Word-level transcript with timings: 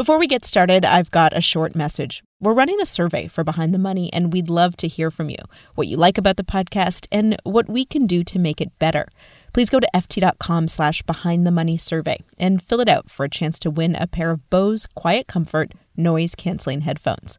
Before 0.00 0.18
we 0.18 0.26
get 0.26 0.46
started, 0.46 0.82
I've 0.82 1.10
got 1.10 1.36
a 1.36 1.42
short 1.42 1.76
message. 1.76 2.22
We're 2.40 2.54
running 2.54 2.80
a 2.80 2.86
survey 2.86 3.26
for 3.26 3.44
Behind 3.44 3.74
the 3.74 3.78
Money, 3.78 4.10
and 4.14 4.32
we'd 4.32 4.48
love 4.48 4.74
to 4.78 4.88
hear 4.88 5.10
from 5.10 5.28
you 5.28 5.36
what 5.74 5.88
you 5.88 5.98
like 5.98 6.16
about 6.16 6.38
the 6.38 6.42
podcast 6.42 7.06
and 7.12 7.36
what 7.44 7.68
we 7.68 7.84
can 7.84 8.06
do 8.06 8.24
to 8.24 8.38
make 8.38 8.62
it 8.62 8.72
better. 8.78 9.08
Please 9.52 9.68
go 9.68 9.78
to 9.78 9.86
ft.com 9.94 10.68
slash 10.68 11.02
behind 11.02 11.46
the 11.46 11.50
money 11.50 11.76
survey 11.76 12.18
and 12.38 12.62
fill 12.62 12.80
it 12.80 12.88
out 12.88 13.10
for 13.10 13.24
a 13.24 13.28
chance 13.28 13.58
to 13.58 13.70
win 13.70 13.94
a 13.94 14.06
pair 14.06 14.30
of 14.30 14.48
Bose 14.48 14.86
Quiet 14.94 15.26
Comfort 15.26 15.74
noise 15.98 16.34
canceling 16.34 16.80
headphones. 16.80 17.38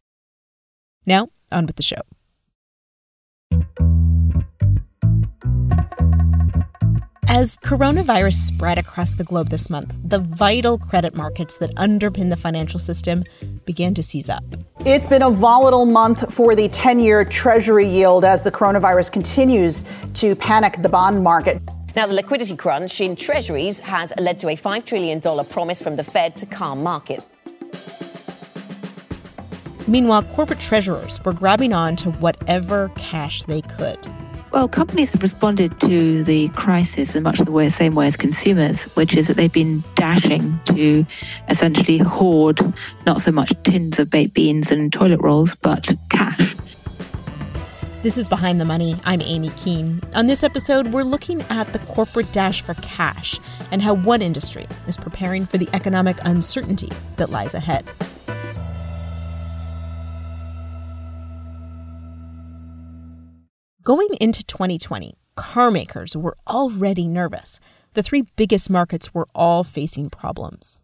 Now, 1.04 1.30
on 1.52 1.66
with 1.66 1.78
the 1.78 1.82
show. 1.82 2.02
As 7.34 7.56
coronavirus 7.56 8.34
spread 8.34 8.78
across 8.78 9.16
the 9.16 9.24
globe 9.24 9.52
this 9.52 9.70
month, 9.70 9.96
the 10.04 10.20
vital 10.20 10.78
credit 10.78 11.16
markets 11.16 11.56
that 11.60 11.74
underpin 11.76 12.30
the 12.30 12.36
financial 12.36 12.78
system 12.78 13.24
began 13.64 13.94
to 13.94 14.04
seize 14.04 14.28
up. 14.28 14.44
It's 14.86 15.08
been 15.08 15.22
a 15.22 15.30
volatile 15.30 15.86
month 15.86 16.34
for 16.34 16.58
the 16.58 16.68
10 16.68 17.00
year 17.00 17.24
Treasury 17.24 17.88
yield 17.88 18.26
as 18.26 18.42
the 18.42 18.52
coronavirus 18.52 19.14
continues 19.14 19.86
to 20.16 20.36
panic 20.36 20.82
the 20.82 20.90
bond 20.90 21.24
market. 21.24 21.62
Now, 21.96 22.06
the 22.06 22.16
liquidity 22.16 22.54
crunch 22.58 23.00
in 23.00 23.16
treasuries 23.16 23.80
has 23.80 24.12
led 24.20 24.38
to 24.40 24.50
a 24.50 24.58
$5 24.58 24.86
trillion 24.86 25.22
promise 25.22 25.82
from 25.82 25.96
the 25.96 26.04
Fed 26.04 26.36
to 26.36 26.46
calm 26.46 26.84
markets. 26.84 27.30
Meanwhile, 29.88 30.24
corporate 30.36 30.60
treasurers 30.60 31.24
were 31.24 31.32
grabbing 31.32 31.72
on 31.72 31.96
to 31.96 32.12
whatever 32.12 32.92
cash 32.98 33.44
they 33.44 33.62
could. 33.62 34.00
Well, 34.52 34.68
companies 34.68 35.14
have 35.14 35.22
responded 35.22 35.80
to 35.80 36.26
the 36.26 36.50
crisis 36.50 37.16
in 37.16 37.24
much 37.24 37.40
the 37.40 37.54
way, 37.54 37.70
same 37.70 37.96
way 37.96 38.08
as 38.08 38.18
consumers, 38.18 38.84
which 38.96 39.16
is 39.16 39.28
that 39.28 39.38
they've 39.38 39.52
been 39.52 39.82
dashing 39.96 40.60
to 40.66 41.06
essentially 41.48 42.00
hoard 42.00 42.60
not 43.06 43.22
so 43.22 43.32
much 43.32 43.54
tins 43.64 43.98
of 43.98 44.10
baked 44.10 44.34
beans 44.34 44.70
and 44.70 44.92
toilet 44.92 45.22
rolls, 45.22 45.56
but 45.56 45.94
cash. 46.10 46.54
This 48.04 48.18
is 48.18 48.28
Behind 48.28 48.60
the 48.60 48.66
Money. 48.66 49.00
I'm 49.06 49.22
Amy 49.22 49.52
Keene. 49.52 50.02
On 50.16 50.28
this 50.28 50.44
episode, 50.44 50.88
we're 50.88 51.04
looking 51.04 51.44
at 51.44 51.72
the 51.72 51.80
corporate 51.80 52.34
dash 52.34 52.62
for 52.62 52.74
cash 52.76 53.40
and 53.72 53.82
how 53.82 53.94
one 53.94 54.22
industry 54.22 54.68
is 54.86 54.98
preparing 54.98 55.46
for 55.46 55.60
the 55.60 55.70
economic 55.72 56.18
uncertainty 56.26 56.92
that 57.16 57.30
lies 57.30 57.54
ahead. 57.54 57.88
Going 63.84 64.10
into 64.20 64.44
2020, 64.44 65.16
car 65.34 65.72
makers 65.72 66.16
were 66.16 66.38
already 66.48 67.08
nervous. 67.08 67.60
The 67.96 68.04
three 68.04 68.26
biggest 68.36 68.70
markets 68.70 69.12
were 69.12 69.28
all 69.34 69.64
facing 69.64 70.12
problems. 70.12 70.80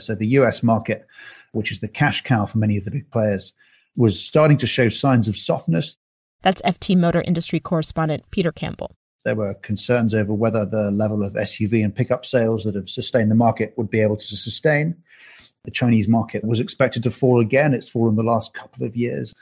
So 0.00 0.14
the 0.14 0.28
US 0.28 0.62
market, 0.62 1.06
which 1.52 1.70
is 1.70 1.80
the 1.80 1.88
cash 1.88 2.22
cow 2.22 2.46
for 2.46 2.56
many 2.56 2.78
of 2.78 2.86
the 2.86 2.90
big 2.90 3.10
players, 3.10 3.52
was 3.96 4.18
starting 4.18 4.56
to 4.58 4.66
show 4.66 4.88
signs 4.88 5.28
of 5.28 5.36
softness. 5.36 5.98
That's 6.40 6.62
FT 6.62 6.96
Motor 6.96 7.20
Industry 7.20 7.60
correspondent 7.60 8.24
Peter 8.30 8.50
Campbell. 8.52 8.94
There 9.26 9.34
were 9.34 9.52
concerns 9.52 10.14
over 10.14 10.32
whether 10.32 10.64
the 10.64 10.90
level 10.90 11.22
of 11.22 11.34
SUV 11.34 11.84
and 11.84 11.94
pickup 11.94 12.24
sales 12.24 12.64
that 12.64 12.76
have 12.76 12.88
sustained 12.88 13.30
the 13.30 13.34
market 13.34 13.74
would 13.76 13.90
be 13.90 14.00
able 14.00 14.16
to 14.16 14.36
sustain. 14.36 14.96
The 15.64 15.70
Chinese 15.70 16.08
market 16.08 16.44
was 16.44 16.60
expected 16.60 17.02
to 17.02 17.10
fall 17.10 17.40
again. 17.40 17.74
It's 17.74 17.90
fallen 17.90 18.16
the 18.16 18.22
last 18.22 18.54
couple 18.54 18.86
of 18.86 18.96
years. 18.96 19.34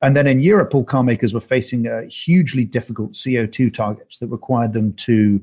And 0.00 0.16
then 0.16 0.26
in 0.26 0.40
Europe, 0.40 0.74
all 0.74 0.84
car 0.84 1.02
makers 1.02 1.34
were 1.34 1.40
facing 1.40 1.88
uh, 1.88 2.02
hugely 2.08 2.64
difficult 2.64 3.12
CO2 3.12 3.72
targets 3.72 4.18
that 4.18 4.28
required 4.28 4.72
them 4.72 4.92
to 4.94 5.40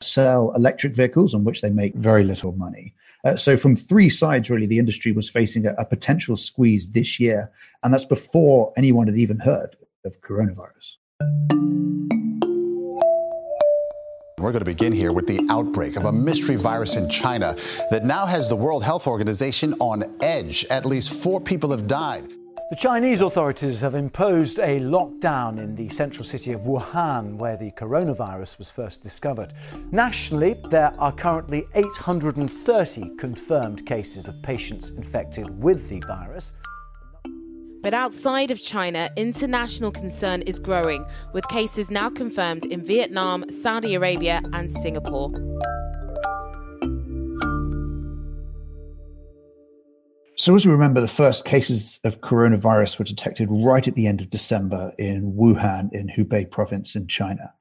sell 0.00 0.52
electric 0.54 0.94
vehicles 0.94 1.34
on 1.34 1.44
which 1.44 1.62
they 1.62 1.70
make 1.70 1.94
very 1.94 2.24
little 2.24 2.52
money. 2.52 2.94
Uh, 3.24 3.34
so, 3.34 3.56
from 3.56 3.74
three 3.74 4.10
sides, 4.10 4.50
really, 4.50 4.66
the 4.66 4.78
industry 4.78 5.12
was 5.12 5.30
facing 5.30 5.64
a, 5.66 5.72
a 5.78 5.86
potential 5.86 6.36
squeeze 6.36 6.90
this 6.90 7.18
year. 7.18 7.50
And 7.82 7.94
that's 7.94 8.04
before 8.04 8.74
anyone 8.76 9.06
had 9.06 9.16
even 9.16 9.38
heard 9.38 9.76
of 10.04 10.20
coronavirus. 10.20 10.96
We're 14.38 14.52
going 14.52 14.60
to 14.60 14.66
begin 14.66 14.92
here 14.92 15.12
with 15.12 15.26
the 15.26 15.40
outbreak 15.48 15.96
of 15.96 16.04
a 16.04 16.12
mystery 16.12 16.56
virus 16.56 16.96
in 16.96 17.08
China 17.08 17.56
that 17.90 18.04
now 18.04 18.26
has 18.26 18.46
the 18.46 18.56
World 18.56 18.84
Health 18.84 19.06
Organization 19.06 19.72
on 19.80 20.04
edge. 20.20 20.66
At 20.66 20.84
least 20.84 21.22
four 21.22 21.40
people 21.40 21.70
have 21.70 21.86
died. 21.86 22.30
The 22.74 22.80
Chinese 22.80 23.20
authorities 23.20 23.78
have 23.82 23.94
imposed 23.94 24.58
a 24.58 24.80
lockdown 24.80 25.60
in 25.60 25.76
the 25.76 25.88
central 25.90 26.24
city 26.24 26.50
of 26.50 26.62
Wuhan, 26.62 27.36
where 27.36 27.56
the 27.56 27.70
coronavirus 27.70 28.58
was 28.58 28.68
first 28.68 29.00
discovered. 29.00 29.52
Nationally, 29.92 30.56
there 30.70 30.92
are 30.98 31.12
currently 31.12 31.68
830 31.76 33.14
confirmed 33.16 33.86
cases 33.86 34.26
of 34.26 34.42
patients 34.42 34.90
infected 34.90 35.62
with 35.62 35.88
the 35.88 36.00
virus. 36.08 36.52
But 37.80 37.94
outside 37.94 38.50
of 38.50 38.60
China, 38.60 39.08
international 39.16 39.92
concern 39.92 40.42
is 40.42 40.58
growing, 40.58 41.06
with 41.32 41.46
cases 41.46 41.92
now 41.92 42.10
confirmed 42.10 42.66
in 42.66 42.84
Vietnam, 42.84 43.48
Saudi 43.50 43.94
Arabia, 43.94 44.42
and 44.52 44.68
Singapore. 44.68 45.30
So, 50.36 50.54
as 50.56 50.66
we 50.66 50.72
remember, 50.72 51.00
the 51.00 51.06
first 51.06 51.44
cases 51.44 52.00
of 52.02 52.20
coronavirus 52.20 52.98
were 52.98 53.04
detected 53.04 53.48
right 53.50 53.86
at 53.86 53.94
the 53.94 54.08
end 54.08 54.20
of 54.20 54.30
December 54.30 54.92
in 54.98 55.32
Wuhan, 55.34 55.92
in 55.92 56.08
Hubei 56.08 56.50
province 56.50 56.96
in 56.96 57.06
China. 57.06 57.52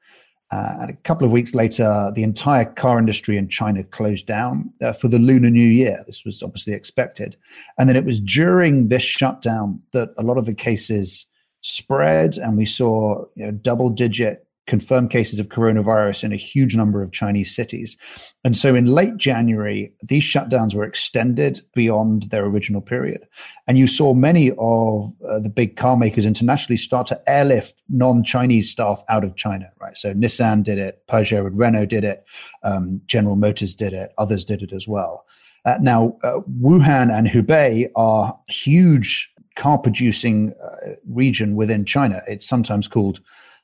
Uh, 0.52 0.78
and 0.82 0.90
a 0.90 0.96
couple 1.04 1.26
of 1.26 1.32
weeks 1.32 1.54
later, 1.54 2.12
the 2.16 2.24
entire 2.24 2.66
car 2.66 2.98
industry 2.98 3.38
in 3.38 3.48
China 3.48 3.84
closed 3.84 4.26
down 4.26 4.72
uh, 4.82 4.92
for 4.92 5.08
the 5.08 5.20
Lunar 5.20 5.52
New 5.52 5.68
Year. 5.68 6.04
This 6.08 6.26
was 6.26 6.42
obviously 6.42 6.74
expected. 6.74 7.38
And 7.78 7.88
then 7.88 7.96
it 7.96 8.06
was 8.06 8.20
during 8.20 8.88
this 8.88 9.04
shutdown 9.04 9.82
that 9.94 10.10
a 10.18 10.24
lot 10.24 10.38
of 10.38 10.46
the 10.46 10.54
cases 10.56 11.28
spread, 11.62 12.38
and 12.38 12.58
we 12.58 12.66
saw 12.66 13.24
you 13.36 13.46
know, 13.46 13.52
double 13.52 13.90
digit 13.90 14.48
confirmed 14.66 15.10
cases 15.10 15.40
of 15.40 15.50
coronavirus 15.50 16.24
in 16.24 16.32
a 16.32 16.38
huge 16.38 16.76
number 16.76 17.02
of 17.02 17.12
Chinese 17.12 17.54
cities. 17.54 17.98
And 18.44 18.56
so 18.56 18.76
in 18.76 18.86
late 18.86 19.18
January, 19.18 19.94
these 20.02 20.24
shutdowns 20.24 20.74
were 20.74 20.86
extended 20.86 21.60
beyond 21.74 22.24
their 22.30 22.46
original 22.46 22.82
period. 22.82 23.28
And 23.68 23.78
you 23.78 23.88
saw 23.88 24.14
many 24.14 24.52
of 24.58 25.12
uh, 25.28 25.40
the 25.40 25.52
big 25.54 25.76
car 25.76 25.98
makers 25.98 26.26
internationally 26.26 26.78
start 26.78 27.08
to 27.08 27.22
airlift 27.28 27.82
non 27.90 28.24
Chinese 28.24 28.70
staff 28.70 29.04
out 29.10 29.24
of 29.24 29.36
China, 29.36 29.70
right? 29.82 29.98
So 29.98 30.14
Nissan 30.14 30.64
did 30.64 30.78
it, 30.78 31.04
Peugeot 31.08 31.48
and 31.48 31.58
Renault 31.58 31.88
did 31.88 32.06
it, 32.06 32.24
um, 32.64 33.02
General 33.06 33.36
Motors 33.36 33.76
did 33.76 33.94
it, 33.94 34.12
others 34.18 34.46
did 34.46 34.62
it 34.62 34.72
as 34.72 34.88
well. 34.88 35.26
Uh, 35.66 35.78
now, 35.82 36.18
uh, 36.24 36.40
Wuhan 36.62 37.12
and 37.12 37.28
Hubei 37.28 37.90
are 37.96 38.38
huge 38.48 39.34
car 39.56 39.78
producing 39.78 40.54
uh, 40.62 40.96
region 41.08 41.56
within 41.56 41.86
China. 41.86 42.22
It's 42.28 42.46
sometimes 42.46 42.88
called 42.88 43.22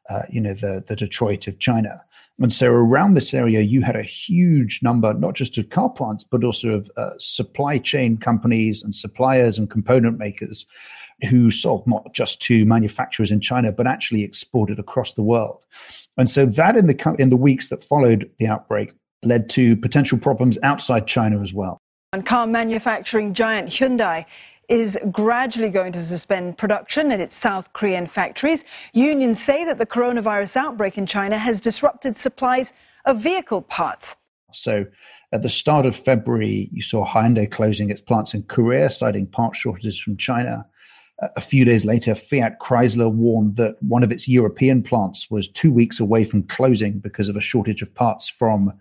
uh, 0.09 0.23
you 0.29 0.41
know, 0.41 0.53
the, 0.53 0.83
the 0.87 0.95
Detroit 0.95 1.47
of 1.47 1.59
China. 1.59 2.03
And 2.39 2.53
so 2.53 2.69
around 2.71 3.13
this 3.13 3.33
area, 3.33 3.61
you 3.61 3.81
had 3.81 3.95
a 3.95 4.03
huge 4.03 4.79
number, 4.81 5.13
not 5.13 5.35
just 5.35 5.57
of 5.57 5.69
car 5.69 5.89
plants, 5.89 6.23
but 6.23 6.43
also 6.43 6.75
of 6.75 6.89
uh, 6.95 7.09
supply 7.19 7.77
chain 7.77 8.17
companies 8.17 8.81
and 8.81 8.95
suppliers 8.95 9.57
and 9.57 9.69
component 9.69 10.17
makers 10.17 10.65
who 11.29 11.51
sold 11.51 11.85
not 11.85 12.13
just 12.13 12.41
to 12.43 12.65
manufacturers 12.65 13.29
in 13.29 13.41
China, 13.41 13.73
but 13.73 13.87
actually 13.87 14.23
exported 14.23 14.79
across 14.79 15.13
the 15.13 15.21
world. 15.21 15.59
And 16.17 16.29
so 16.29 16.45
that 16.45 16.77
in 16.77 16.87
the, 16.87 17.15
in 17.19 17.29
the 17.29 17.37
weeks 17.37 17.67
that 17.67 17.83
followed 17.83 18.29
the 18.39 18.47
outbreak 18.47 18.93
led 19.23 19.49
to 19.49 19.75
potential 19.75 20.17
problems 20.17 20.57
outside 20.63 21.07
China 21.07 21.41
as 21.41 21.53
well. 21.53 21.77
And 22.13 22.25
car 22.25 22.47
manufacturing 22.47 23.33
giant 23.33 23.69
Hyundai 23.69 24.25
is 24.69 24.95
gradually 25.11 25.71
going 25.71 25.91
to 25.93 26.05
suspend 26.05 26.57
production 26.57 27.11
at 27.11 27.19
its 27.19 27.33
South 27.41 27.65
Korean 27.73 28.07
factories. 28.07 28.63
Unions 28.93 29.39
say 29.45 29.65
that 29.65 29.79
the 29.79 29.85
coronavirus 29.85 30.55
outbreak 30.55 30.97
in 30.97 31.07
China 31.07 31.39
has 31.39 31.59
disrupted 31.59 32.15
supplies 32.17 32.67
of 33.05 33.21
vehicle 33.21 33.63
parts. 33.63 34.05
So, 34.53 34.85
at 35.31 35.41
the 35.41 35.49
start 35.49 35.85
of 35.85 35.95
February, 35.95 36.69
you 36.71 36.81
saw 36.81 37.05
Hyundai 37.05 37.49
closing 37.49 37.89
its 37.89 38.01
plants 38.01 38.33
in 38.33 38.43
Korea, 38.43 38.89
citing 38.89 39.27
part 39.27 39.55
shortages 39.55 39.99
from 39.99 40.17
China. 40.17 40.65
A 41.35 41.41
few 41.41 41.65
days 41.65 41.85
later, 41.85 42.15
Fiat 42.15 42.59
Chrysler 42.59 43.13
warned 43.13 43.57
that 43.57 43.75
one 43.81 44.03
of 44.03 44.11
its 44.11 44.27
European 44.27 44.81
plants 44.81 45.29
was 45.29 45.47
two 45.47 45.71
weeks 45.71 45.99
away 45.99 46.23
from 46.23 46.43
closing 46.43 46.99
because 46.99 47.27
of 47.27 47.35
a 47.35 47.41
shortage 47.41 47.81
of 47.81 47.93
parts 47.93 48.27
from 48.27 48.73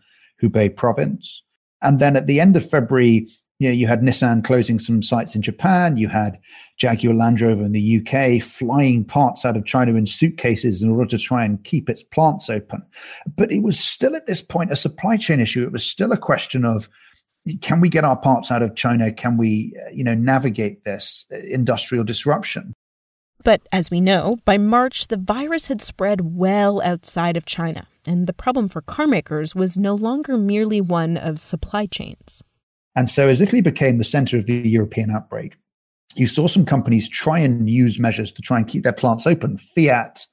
Hubei 0.42 0.74
province. 0.74 1.42
And 1.82 1.98
then 1.98 2.16
at 2.16 2.26
the 2.26 2.40
end 2.40 2.56
of 2.56 2.68
February, 2.68 3.26
you 3.58 3.68
know, 3.68 3.74
you 3.74 3.88
had 3.88 4.02
Nissan 4.02 4.44
closing 4.44 4.78
some 4.78 5.02
sites 5.02 5.34
in 5.34 5.42
Japan. 5.42 5.96
You 5.96 6.08
had 6.08 6.38
Jaguar 6.76 7.14
Land 7.14 7.40
Rover 7.40 7.64
in 7.64 7.72
the 7.72 7.98
UK 7.98 8.40
flying 8.40 9.04
parts 9.04 9.44
out 9.44 9.56
of 9.56 9.64
China 9.64 9.94
in 9.94 10.06
suitcases 10.06 10.82
in 10.82 10.90
order 10.90 11.06
to 11.06 11.18
try 11.18 11.44
and 11.44 11.62
keep 11.64 11.90
its 11.90 12.04
plants 12.04 12.48
open. 12.48 12.82
But 13.36 13.50
it 13.50 13.64
was 13.64 13.78
still 13.78 14.14
at 14.14 14.26
this 14.26 14.40
point 14.40 14.72
a 14.72 14.76
supply 14.76 15.16
chain 15.16 15.40
issue. 15.40 15.64
It 15.64 15.72
was 15.72 15.84
still 15.84 16.12
a 16.12 16.16
question 16.16 16.64
of 16.64 16.88
can 17.60 17.80
we 17.80 17.88
get 17.88 18.04
our 18.04 18.16
parts 18.16 18.52
out 18.52 18.62
of 18.62 18.76
China? 18.76 19.10
Can 19.10 19.36
we, 19.36 19.74
uh, 19.84 19.90
you 19.90 20.04
know, 20.04 20.14
navigate 20.14 20.84
this 20.84 21.24
uh, 21.32 21.36
industrial 21.36 22.04
disruption? 22.04 22.74
But 23.42 23.62
as 23.72 23.90
we 23.90 24.00
know, 24.00 24.38
by 24.44 24.58
March, 24.58 25.06
the 25.06 25.16
virus 25.16 25.66
had 25.66 25.80
spread 25.80 26.36
well 26.36 26.82
outside 26.82 27.36
of 27.36 27.46
China, 27.46 27.86
and 28.04 28.26
the 28.26 28.32
problem 28.32 28.68
for 28.68 28.82
carmakers 28.82 29.54
was 29.54 29.78
no 29.78 29.94
longer 29.94 30.36
merely 30.36 30.80
one 30.80 31.16
of 31.16 31.40
supply 31.40 31.86
chains. 31.86 32.42
And 32.98 33.08
so, 33.08 33.28
as 33.28 33.40
Italy 33.40 33.62
became 33.62 33.98
the 33.98 34.02
center 34.02 34.36
of 34.36 34.46
the 34.46 34.54
European 34.54 35.12
outbreak, 35.12 35.56
you 36.16 36.26
saw 36.26 36.48
some 36.48 36.64
companies 36.64 37.08
try 37.08 37.38
and 37.38 37.70
use 37.70 38.00
measures 38.00 38.32
to 38.32 38.42
try 38.42 38.58
and 38.58 38.66
keep 38.66 38.82
their 38.82 38.92
plants 38.92 39.24
open. 39.24 39.56
Fiat 39.56 40.26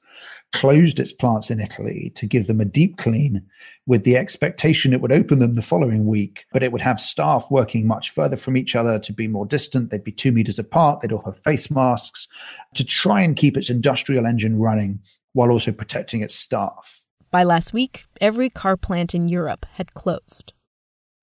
closed 0.52 0.98
its 0.98 1.12
plants 1.12 1.48
in 1.48 1.60
Italy 1.60 2.10
to 2.16 2.26
give 2.26 2.48
them 2.48 2.60
a 2.60 2.64
deep 2.64 2.96
clean 2.96 3.46
with 3.86 4.02
the 4.02 4.16
expectation 4.16 4.92
it 4.92 5.00
would 5.00 5.12
open 5.12 5.38
them 5.38 5.54
the 5.54 5.62
following 5.62 6.06
week, 6.06 6.44
but 6.52 6.64
it 6.64 6.72
would 6.72 6.80
have 6.80 6.98
staff 6.98 7.46
working 7.52 7.86
much 7.86 8.10
further 8.10 8.36
from 8.36 8.56
each 8.56 8.74
other 8.74 8.98
to 8.98 9.12
be 9.12 9.28
more 9.28 9.46
distant. 9.46 9.90
They'd 9.90 10.02
be 10.02 10.10
two 10.10 10.32
meters 10.32 10.58
apart. 10.58 11.02
They'd 11.02 11.12
all 11.12 11.22
have 11.24 11.38
face 11.38 11.70
masks 11.70 12.26
to 12.74 12.84
try 12.84 13.20
and 13.20 13.36
keep 13.36 13.56
its 13.56 13.70
industrial 13.70 14.26
engine 14.26 14.58
running 14.58 14.98
while 15.34 15.52
also 15.52 15.70
protecting 15.70 16.20
its 16.20 16.34
staff. 16.34 17.04
By 17.30 17.44
last 17.44 17.72
week, 17.72 18.06
every 18.20 18.50
car 18.50 18.76
plant 18.76 19.14
in 19.14 19.28
Europe 19.28 19.66
had 19.74 19.94
closed. 19.94 20.52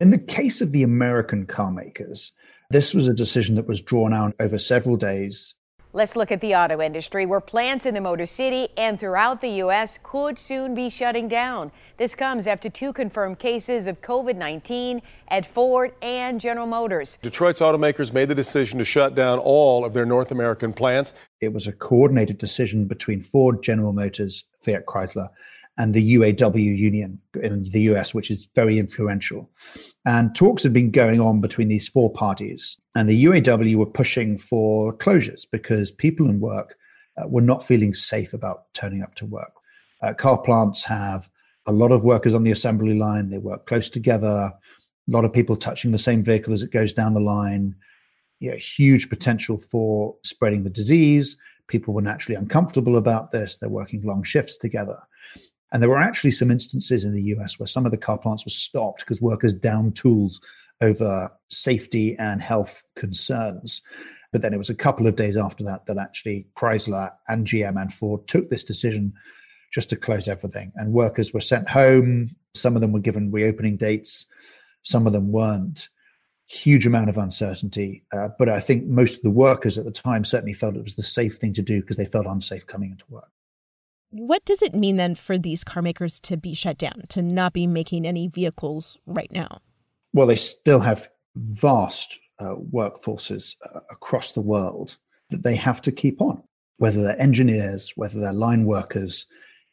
In 0.03 0.09
the 0.09 0.17
case 0.17 0.59
of 0.59 0.73
the 0.73 0.83
American 0.83 1.45
car 1.45 1.71
makers, 1.71 2.33
this 2.69 2.93
was 2.93 3.07
a 3.07 3.13
decision 3.13 3.55
that 3.55 3.69
was 3.69 3.79
drawn 3.79 4.11
out 4.11 4.35
over 4.37 4.59
several 4.59 4.97
days. 4.97 5.55
Let's 5.93 6.17
look 6.17 6.29
at 6.29 6.41
the 6.41 6.53
auto 6.55 6.81
industry, 6.81 7.25
where 7.25 7.39
plants 7.39 7.85
in 7.85 7.93
the 7.93 8.01
Motor 8.01 8.25
City 8.25 8.67
and 8.75 8.99
throughout 8.99 9.39
the 9.39 9.47
U.S. 9.63 9.99
could 10.03 10.37
soon 10.37 10.75
be 10.75 10.89
shutting 10.89 11.29
down. 11.29 11.71
This 11.95 12.15
comes 12.15 12.47
after 12.47 12.69
two 12.69 12.91
confirmed 12.91 13.39
cases 13.39 13.87
of 13.87 14.01
COVID 14.01 14.35
19 14.35 15.01
at 15.29 15.45
Ford 15.45 15.93
and 16.01 16.37
General 16.37 16.67
Motors. 16.67 17.17
Detroit's 17.21 17.61
automakers 17.61 18.11
made 18.11 18.27
the 18.27 18.35
decision 18.35 18.79
to 18.79 18.83
shut 18.83 19.15
down 19.15 19.39
all 19.39 19.85
of 19.85 19.93
their 19.93 20.05
North 20.05 20.31
American 20.31 20.73
plants. 20.73 21.13
It 21.39 21.53
was 21.53 21.65
a 21.65 21.71
coordinated 21.71 22.39
decision 22.39 22.87
between 22.87 23.21
Ford, 23.21 23.63
General 23.63 23.93
Motors, 23.93 24.43
Fiat 24.59 24.85
Chrysler, 24.85 25.29
and 25.77 25.93
the 25.93 26.15
UAW 26.15 26.77
union 26.77 27.19
in 27.41 27.63
the 27.63 27.81
US, 27.81 28.13
which 28.13 28.29
is 28.29 28.47
very 28.53 28.77
influential. 28.77 29.49
And 30.05 30.35
talks 30.35 30.63
have 30.63 30.73
been 30.73 30.91
going 30.91 31.19
on 31.19 31.41
between 31.41 31.67
these 31.67 31.87
four 31.87 32.11
parties. 32.11 32.77
And 32.95 33.09
the 33.09 33.25
UAW 33.25 33.75
were 33.75 33.85
pushing 33.85 34.37
for 34.37 34.95
closures 34.95 35.47
because 35.51 35.91
people 35.91 36.29
in 36.29 36.39
work 36.39 36.75
uh, 37.17 37.27
were 37.27 37.41
not 37.41 37.63
feeling 37.63 37.93
safe 37.93 38.33
about 38.33 38.71
turning 38.73 39.01
up 39.01 39.15
to 39.15 39.25
work. 39.25 39.53
Uh, 40.01 40.13
car 40.13 40.37
plants 40.37 40.83
have 40.83 41.29
a 41.65 41.71
lot 41.71 41.91
of 41.91 42.03
workers 42.03 42.35
on 42.35 42.43
the 42.43 42.51
assembly 42.51 42.97
line, 42.97 43.29
they 43.29 43.37
work 43.37 43.65
close 43.65 43.89
together, 43.89 44.51
a 45.07 45.11
lot 45.11 45.25
of 45.25 45.33
people 45.33 45.55
touching 45.55 45.91
the 45.91 45.97
same 45.97 46.23
vehicle 46.23 46.53
as 46.53 46.63
it 46.63 46.71
goes 46.71 46.93
down 46.93 47.13
the 47.13 47.19
line. 47.19 47.75
You 48.39 48.51
know, 48.51 48.57
huge 48.57 49.09
potential 49.09 49.57
for 49.57 50.15
spreading 50.23 50.63
the 50.63 50.69
disease. 50.69 51.37
People 51.67 51.93
were 51.93 52.01
naturally 52.01 52.35
uncomfortable 52.35 52.97
about 52.97 53.31
this. 53.31 53.57
They're 53.57 53.69
working 53.69 54.01
long 54.03 54.23
shifts 54.23 54.57
together. 54.57 54.99
And 55.73 55.81
there 55.81 55.89
were 55.89 56.01
actually 56.01 56.31
some 56.31 56.51
instances 56.51 57.03
in 57.03 57.13
the 57.13 57.35
US 57.35 57.59
where 57.59 57.67
some 57.67 57.85
of 57.85 57.91
the 57.91 57.97
car 57.97 58.17
plants 58.17 58.45
were 58.45 58.51
stopped 58.51 58.99
because 58.99 59.21
workers 59.21 59.53
downed 59.53 59.95
tools 59.95 60.39
over 60.81 61.31
safety 61.49 62.15
and 62.17 62.41
health 62.41 62.83
concerns. 62.95 63.81
But 64.31 64.43
then 64.43 64.53
it 64.53 64.57
was 64.57 64.69
a 64.69 64.75
couple 64.75 65.07
of 65.07 65.15
days 65.15 65.35
after 65.35 65.63
that 65.63 65.87
that 65.87 65.97
actually 65.97 66.45
Chrysler 66.55 67.11
and 67.27 67.47
GM 67.47 67.81
and 67.81 67.91
Ford 67.91 68.27
took 68.27 68.49
this 68.49 68.63
decision 68.63 69.13
just 69.73 69.89
to 69.89 69.95
close 69.95 70.27
everything. 70.27 70.71
And 70.75 70.93
workers 70.93 71.33
were 71.33 71.41
sent 71.41 71.67
home. 71.67 72.29
Some 72.53 72.75
of 72.75 72.81
them 72.81 72.91
were 72.91 72.99
given 72.99 73.31
reopening 73.31 73.77
dates, 73.77 74.27
some 74.83 75.07
of 75.07 75.13
them 75.13 75.31
weren't. 75.31 75.89
Huge 76.45 76.85
amount 76.85 77.09
of 77.09 77.17
uncertainty. 77.17 78.03
Uh, 78.11 78.29
but 78.37 78.47
I 78.47 78.59
think 78.59 78.85
most 78.85 79.15
of 79.15 79.23
the 79.23 79.31
workers 79.31 79.79
at 79.79 79.85
the 79.85 79.91
time 79.91 80.23
certainly 80.23 80.53
felt 80.53 80.75
it 80.75 80.83
was 80.83 80.93
the 80.93 81.01
safe 81.01 81.37
thing 81.37 81.53
to 81.53 81.63
do 81.63 81.81
because 81.81 81.97
they 81.97 82.05
felt 82.05 82.27
unsafe 82.27 82.67
coming 82.67 82.91
into 82.91 83.05
work. 83.09 83.32
What 84.15 84.45
does 84.45 84.61
it 84.61 84.75
mean 84.75 84.97
then 84.97 85.15
for 85.15 85.39
these 85.39 85.63
car 85.63 85.81
makers 85.81 86.19
to 86.19 86.37
be 86.37 86.53
shut 86.53 86.77
down, 86.77 87.01
to 87.09 87.23
not 87.23 87.51
be 87.51 87.65
making 87.65 88.05
any 88.05 88.27
vehicles 88.27 88.99
right 89.07 89.31
now? 89.31 89.57
Well, 90.13 90.27
they 90.27 90.35
still 90.35 90.81
have 90.81 91.09
vast 91.35 92.19
uh, 92.37 92.53
workforces 92.71 93.55
uh, 93.73 93.79
across 93.89 94.33
the 94.33 94.41
world 94.41 94.97
that 95.31 95.41
they 95.41 95.55
have 95.55 95.81
to 95.81 95.91
keep 95.91 96.21
on, 96.21 96.43
whether 96.77 97.01
they're 97.01 97.19
engineers, 97.19 97.93
whether 97.95 98.19
they're 98.19 98.33
line 98.33 98.65
workers. 98.65 99.25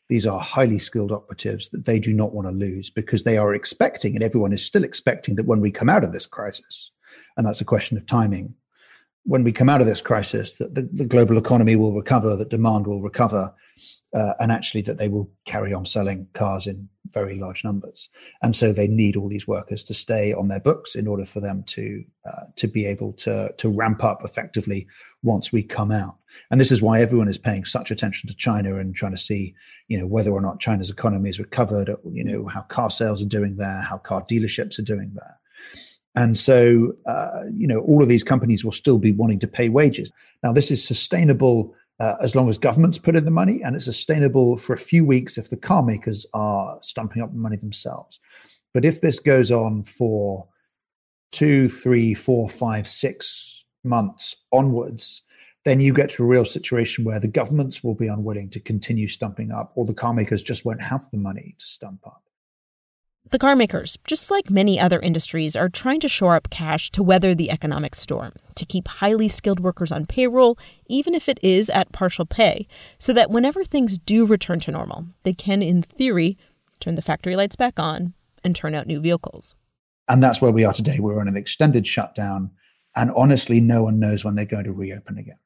These 0.08 0.26
are 0.26 0.40
highly 0.40 0.78
skilled 0.78 1.12
operatives 1.12 1.68
that 1.68 1.84
they 1.84 1.98
do 1.98 2.14
not 2.14 2.32
want 2.32 2.48
to 2.48 2.52
lose 2.52 2.88
because 2.88 3.24
they 3.24 3.36
are 3.36 3.54
expecting, 3.54 4.14
and 4.14 4.24
everyone 4.24 4.54
is 4.54 4.64
still 4.64 4.84
expecting, 4.84 5.34
that 5.34 5.44
when 5.44 5.60
we 5.60 5.70
come 5.70 5.90
out 5.90 6.02
of 6.02 6.12
this 6.12 6.24
crisis, 6.24 6.92
and 7.36 7.46
that's 7.46 7.60
a 7.60 7.66
question 7.66 7.98
of 7.98 8.06
timing, 8.06 8.54
when 9.24 9.44
we 9.44 9.52
come 9.52 9.68
out 9.68 9.80
of 9.80 9.86
this 9.86 10.00
crisis, 10.00 10.56
that 10.56 10.74
the, 10.74 10.88
the 10.92 11.04
global 11.04 11.38
economy 11.38 11.76
will 11.76 11.94
recover, 11.94 12.36
that 12.36 12.48
demand 12.48 12.86
will 12.86 13.02
recover, 13.02 13.52
uh, 14.14 14.32
and 14.40 14.50
actually 14.50 14.82
that 14.82 14.98
they 14.98 15.08
will 15.08 15.30
carry 15.44 15.72
on 15.72 15.86
selling 15.86 16.26
cars 16.32 16.66
in 16.66 16.88
very 17.12 17.36
large 17.38 17.64
numbers. 17.64 18.08
And 18.42 18.54
so 18.54 18.72
they 18.72 18.88
need 18.88 19.16
all 19.16 19.28
these 19.28 19.48
workers 19.48 19.84
to 19.84 19.94
stay 19.94 20.32
on 20.32 20.48
their 20.48 20.60
books 20.60 20.94
in 20.94 21.06
order 21.06 21.24
for 21.24 21.40
them 21.40 21.64
to 21.68 22.04
uh, 22.24 22.44
to 22.56 22.68
be 22.68 22.86
able 22.86 23.12
to 23.14 23.52
to 23.56 23.68
ramp 23.68 24.04
up 24.04 24.20
effectively 24.24 24.86
once 25.22 25.52
we 25.52 25.62
come 25.62 25.90
out. 25.90 26.16
And 26.50 26.60
this 26.60 26.70
is 26.70 26.82
why 26.82 27.00
everyone 27.00 27.28
is 27.28 27.38
paying 27.38 27.64
such 27.64 27.90
attention 27.90 28.28
to 28.28 28.36
China 28.36 28.76
and 28.76 28.94
trying 28.94 29.12
to 29.12 29.18
see, 29.18 29.54
you 29.88 29.98
know, 29.98 30.06
whether 30.06 30.30
or 30.30 30.40
not 30.40 30.60
China's 30.60 30.90
economy 30.90 31.28
is 31.28 31.40
recovered, 31.40 31.90
you 32.12 32.24
know, 32.24 32.46
how 32.46 32.62
car 32.62 32.90
sales 32.90 33.22
are 33.22 33.28
doing 33.28 33.56
there, 33.56 33.80
how 33.80 33.98
car 33.98 34.22
dealerships 34.22 34.78
are 34.78 34.82
doing 34.82 35.12
there. 35.14 35.36
And 36.16 36.36
so, 36.36 36.92
uh, 37.06 37.44
you 37.54 37.66
know, 37.66 37.80
all 37.80 38.02
of 38.02 38.08
these 38.08 38.24
companies 38.24 38.64
will 38.64 38.72
still 38.72 38.98
be 38.98 39.12
wanting 39.12 39.38
to 39.40 39.48
pay 39.48 39.68
wages. 39.68 40.10
Now, 40.42 40.52
this 40.52 40.70
is 40.70 40.84
sustainable 40.84 41.74
uh, 42.00 42.16
as 42.20 42.34
long 42.34 42.48
as 42.48 42.58
governments 42.58 42.98
put 42.98 43.14
in 43.14 43.24
the 43.24 43.30
money, 43.30 43.62
and 43.62 43.76
it's 43.76 43.84
sustainable 43.84 44.56
for 44.56 44.72
a 44.72 44.78
few 44.78 45.04
weeks 45.04 45.38
if 45.38 45.50
the 45.50 45.56
car 45.56 45.82
makers 45.82 46.26
are 46.32 46.78
stumping 46.82 47.22
up 47.22 47.30
the 47.30 47.38
money 47.38 47.56
themselves. 47.56 48.18
But 48.72 48.84
if 48.84 49.00
this 49.00 49.20
goes 49.20 49.52
on 49.52 49.82
for 49.82 50.48
two, 51.30 51.68
three, 51.68 52.14
four, 52.14 52.48
five, 52.48 52.88
six 52.88 53.64
months 53.84 54.36
onwards, 54.50 55.22
then 55.64 55.78
you 55.78 55.92
get 55.92 56.10
to 56.10 56.24
a 56.24 56.26
real 56.26 56.44
situation 56.44 57.04
where 57.04 57.20
the 57.20 57.28
governments 57.28 57.84
will 57.84 57.94
be 57.94 58.06
unwilling 58.06 58.48
to 58.50 58.60
continue 58.60 59.06
stumping 59.06 59.52
up, 59.52 59.72
or 59.74 59.84
the 59.84 59.94
car 59.94 60.14
makers 60.14 60.42
just 60.42 60.64
won't 60.64 60.82
have 60.82 61.08
the 61.10 61.18
money 61.18 61.54
to 61.58 61.66
stump 61.66 62.00
up. 62.06 62.22
The 63.30 63.38
car 63.38 63.54
makers, 63.54 63.96
just 64.08 64.28
like 64.28 64.50
many 64.50 64.80
other 64.80 64.98
industries, 64.98 65.54
are 65.54 65.68
trying 65.68 66.00
to 66.00 66.08
shore 66.08 66.34
up 66.34 66.50
cash 66.50 66.90
to 66.90 67.00
weather 67.00 67.32
the 67.32 67.52
economic 67.52 67.94
storm, 67.94 68.32
to 68.56 68.66
keep 68.66 68.88
highly 68.88 69.28
skilled 69.28 69.60
workers 69.60 69.92
on 69.92 70.06
payroll, 70.06 70.58
even 70.88 71.14
if 71.14 71.28
it 71.28 71.38
is 71.40 71.70
at 71.70 71.92
partial 71.92 72.26
pay, 72.26 72.66
so 72.98 73.12
that 73.12 73.30
whenever 73.30 73.62
things 73.62 73.98
do 73.98 74.26
return 74.26 74.58
to 74.60 74.72
normal, 74.72 75.06
they 75.22 75.32
can, 75.32 75.62
in 75.62 75.82
theory, 75.82 76.36
turn 76.80 76.96
the 76.96 77.02
factory 77.02 77.36
lights 77.36 77.54
back 77.54 77.78
on 77.78 78.14
and 78.42 78.56
turn 78.56 78.74
out 78.74 78.88
new 78.88 79.00
vehicles. 79.00 79.54
And 80.08 80.20
that's 80.20 80.42
where 80.42 80.50
we 80.50 80.64
are 80.64 80.72
today. 80.72 80.98
We're 80.98 81.20
on 81.20 81.28
an 81.28 81.36
extended 81.36 81.86
shutdown, 81.86 82.50
and 82.96 83.12
honestly, 83.14 83.60
no 83.60 83.84
one 83.84 84.00
knows 84.00 84.24
when 84.24 84.34
they're 84.34 84.44
going 84.44 84.64
to 84.64 84.72
reopen 84.72 85.18
again. 85.18 85.38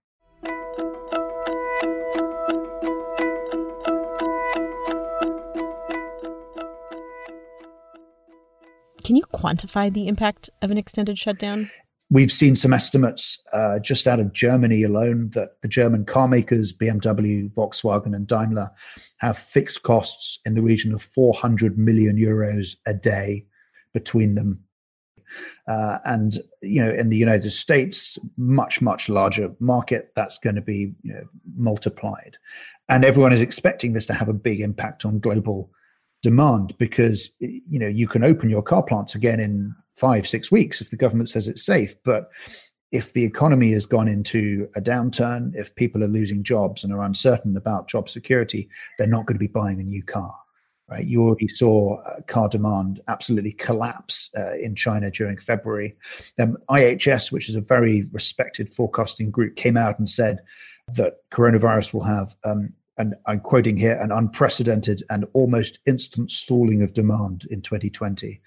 Can 9.04 9.16
you 9.16 9.22
quantify 9.34 9.92
the 9.92 10.08
impact 10.08 10.48
of 10.62 10.70
an 10.70 10.78
extended 10.78 11.18
shutdown? 11.18 11.70
We've 12.10 12.32
seen 12.32 12.56
some 12.56 12.72
estimates 12.72 13.38
uh, 13.52 13.78
just 13.78 14.06
out 14.06 14.18
of 14.18 14.32
Germany 14.32 14.82
alone 14.82 15.30
that 15.34 15.60
the 15.60 15.68
German 15.68 16.06
car 16.06 16.26
makers, 16.26 16.72
BMW, 16.72 17.52
Volkswagen, 17.52 18.14
and 18.16 18.26
Daimler, 18.26 18.70
have 19.18 19.36
fixed 19.36 19.82
costs 19.82 20.38
in 20.46 20.54
the 20.54 20.62
region 20.62 20.94
of 20.94 21.02
400 21.02 21.76
million 21.76 22.16
euros 22.16 22.76
a 22.86 22.94
day 22.94 23.44
between 23.92 24.36
them. 24.36 24.60
Uh, 25.68 25.98
and 26.06 26.38
you 26.62 26.82
know, 26.82 26.92
in 26.92 27.10
the 27.10 27.16
United 27.16 27.50
States, 27.50 28.18
much 28.36 28.80
much 28.80 29.08
larger 29.08 29.50
market, 29.58 30.12
that's 30.14 30.38
going 30.38 30.54
to 30.54 30.62
be 30.62 30.94
you 31.02 31.12
know, 31.12 31.24
multiplied, 31.56 32.36
and 32.88 33.04
everyone 33.04 33.32
is 33.32 33.42
expecting 33.42 33.94
this 33.94 34.06
to 34.06 34.14
have 34.14 34.28
a 34.28 34.34
big 34.34 34.60
impact 34.60 35.04
on 35.04 35.18
global 35.18 35.70
demand 36.24 36.74
because 36.78 37.30
you 37.38 37.78
know 37.78 37.86
you 37.86 38.08
can 38.08 38.24
open 38.24 38.48
your 38.48 38.62
car 38.62 38.82
plants 38.82 39.14
again 39.14 39.38
in 39.38 39.74
five 39.94 40.26
six 40.26 40.50
weeks 40.50 40.80
if 40.80 40.88
the 40.88 40.96
government 40.96 41.28
says 41.28 41.46
it's 41.46 41.64
safe 41.64 41.94
but 42.02 42.30
if 42.92 43.12
the 43.12 43.24
economy 43.24 43.72
has 43.72 43.84
gone 43.84 44.08
into 44.08 44.66
a 44.74 44.80
downturn 44.80 45.54
if 45.54 45.74
people 45.74 46.02
are 46.02 46.08
losing 46.08 46.42
jobs 46.42 46.82
and 46.82 46.94
are 46.94 47.02
uncertain 47.02 47.58
about 47.58 47.88
job 47.88 48.08
security 48.08 48.66
they're 48.98 49.06
not 49.06 49.26
going 49.26 49.34
to 49.36 49.46
be 49.48 49.58
buying 49.60 49.78
a 49.78 49.84
new 49.84 50.02
car 50.02 50.34
Right, 50.86 51.06
you 51.06 51.22
already 51.22 51.48
saw 51.48 51.96
uh, 52.02 52.20
car 52.26 52.46
demand 52.50 53.00
absolutely 53.08 53.52
collapse 53.52 54.28
uh, 54.36 54.54
in 54.56 54.74
China 54.74 55.10
during 55.10 55.38
February. 55.38 55.96
Um, 56.38 56.58
IHS, 56.68 57.32
which 57.32 57.48
is 57.48 57.56
a 57.56 57.62
very 57.62 58.02
respected 58.12 58.68
forecasting 58.68 59.30
group, 59.30 59.56
came 59.56 59.78
out 59.78 59.98
and 59.98 60.06
said 60.06 60.40
that 60.88 61.14
coronavirus 61.30 61.94
will 61.94 62.02
have, 62.02 62.36
um, 62.44 62.74
and 62.96 63.14
I'm 63.26 63.40
quoting 63.40 63.76
here, 63.76 63.98
an 64.00 64.12
unprecedented 64.12 65.02
and 65.10 65.26
almost 65.32 65.78
instant 65.86 66.30
stalling 66.30 66.82
of 66.82 66.94
demand 66.94 67.46
in 67.50 67.60
2020. 67.60 68.40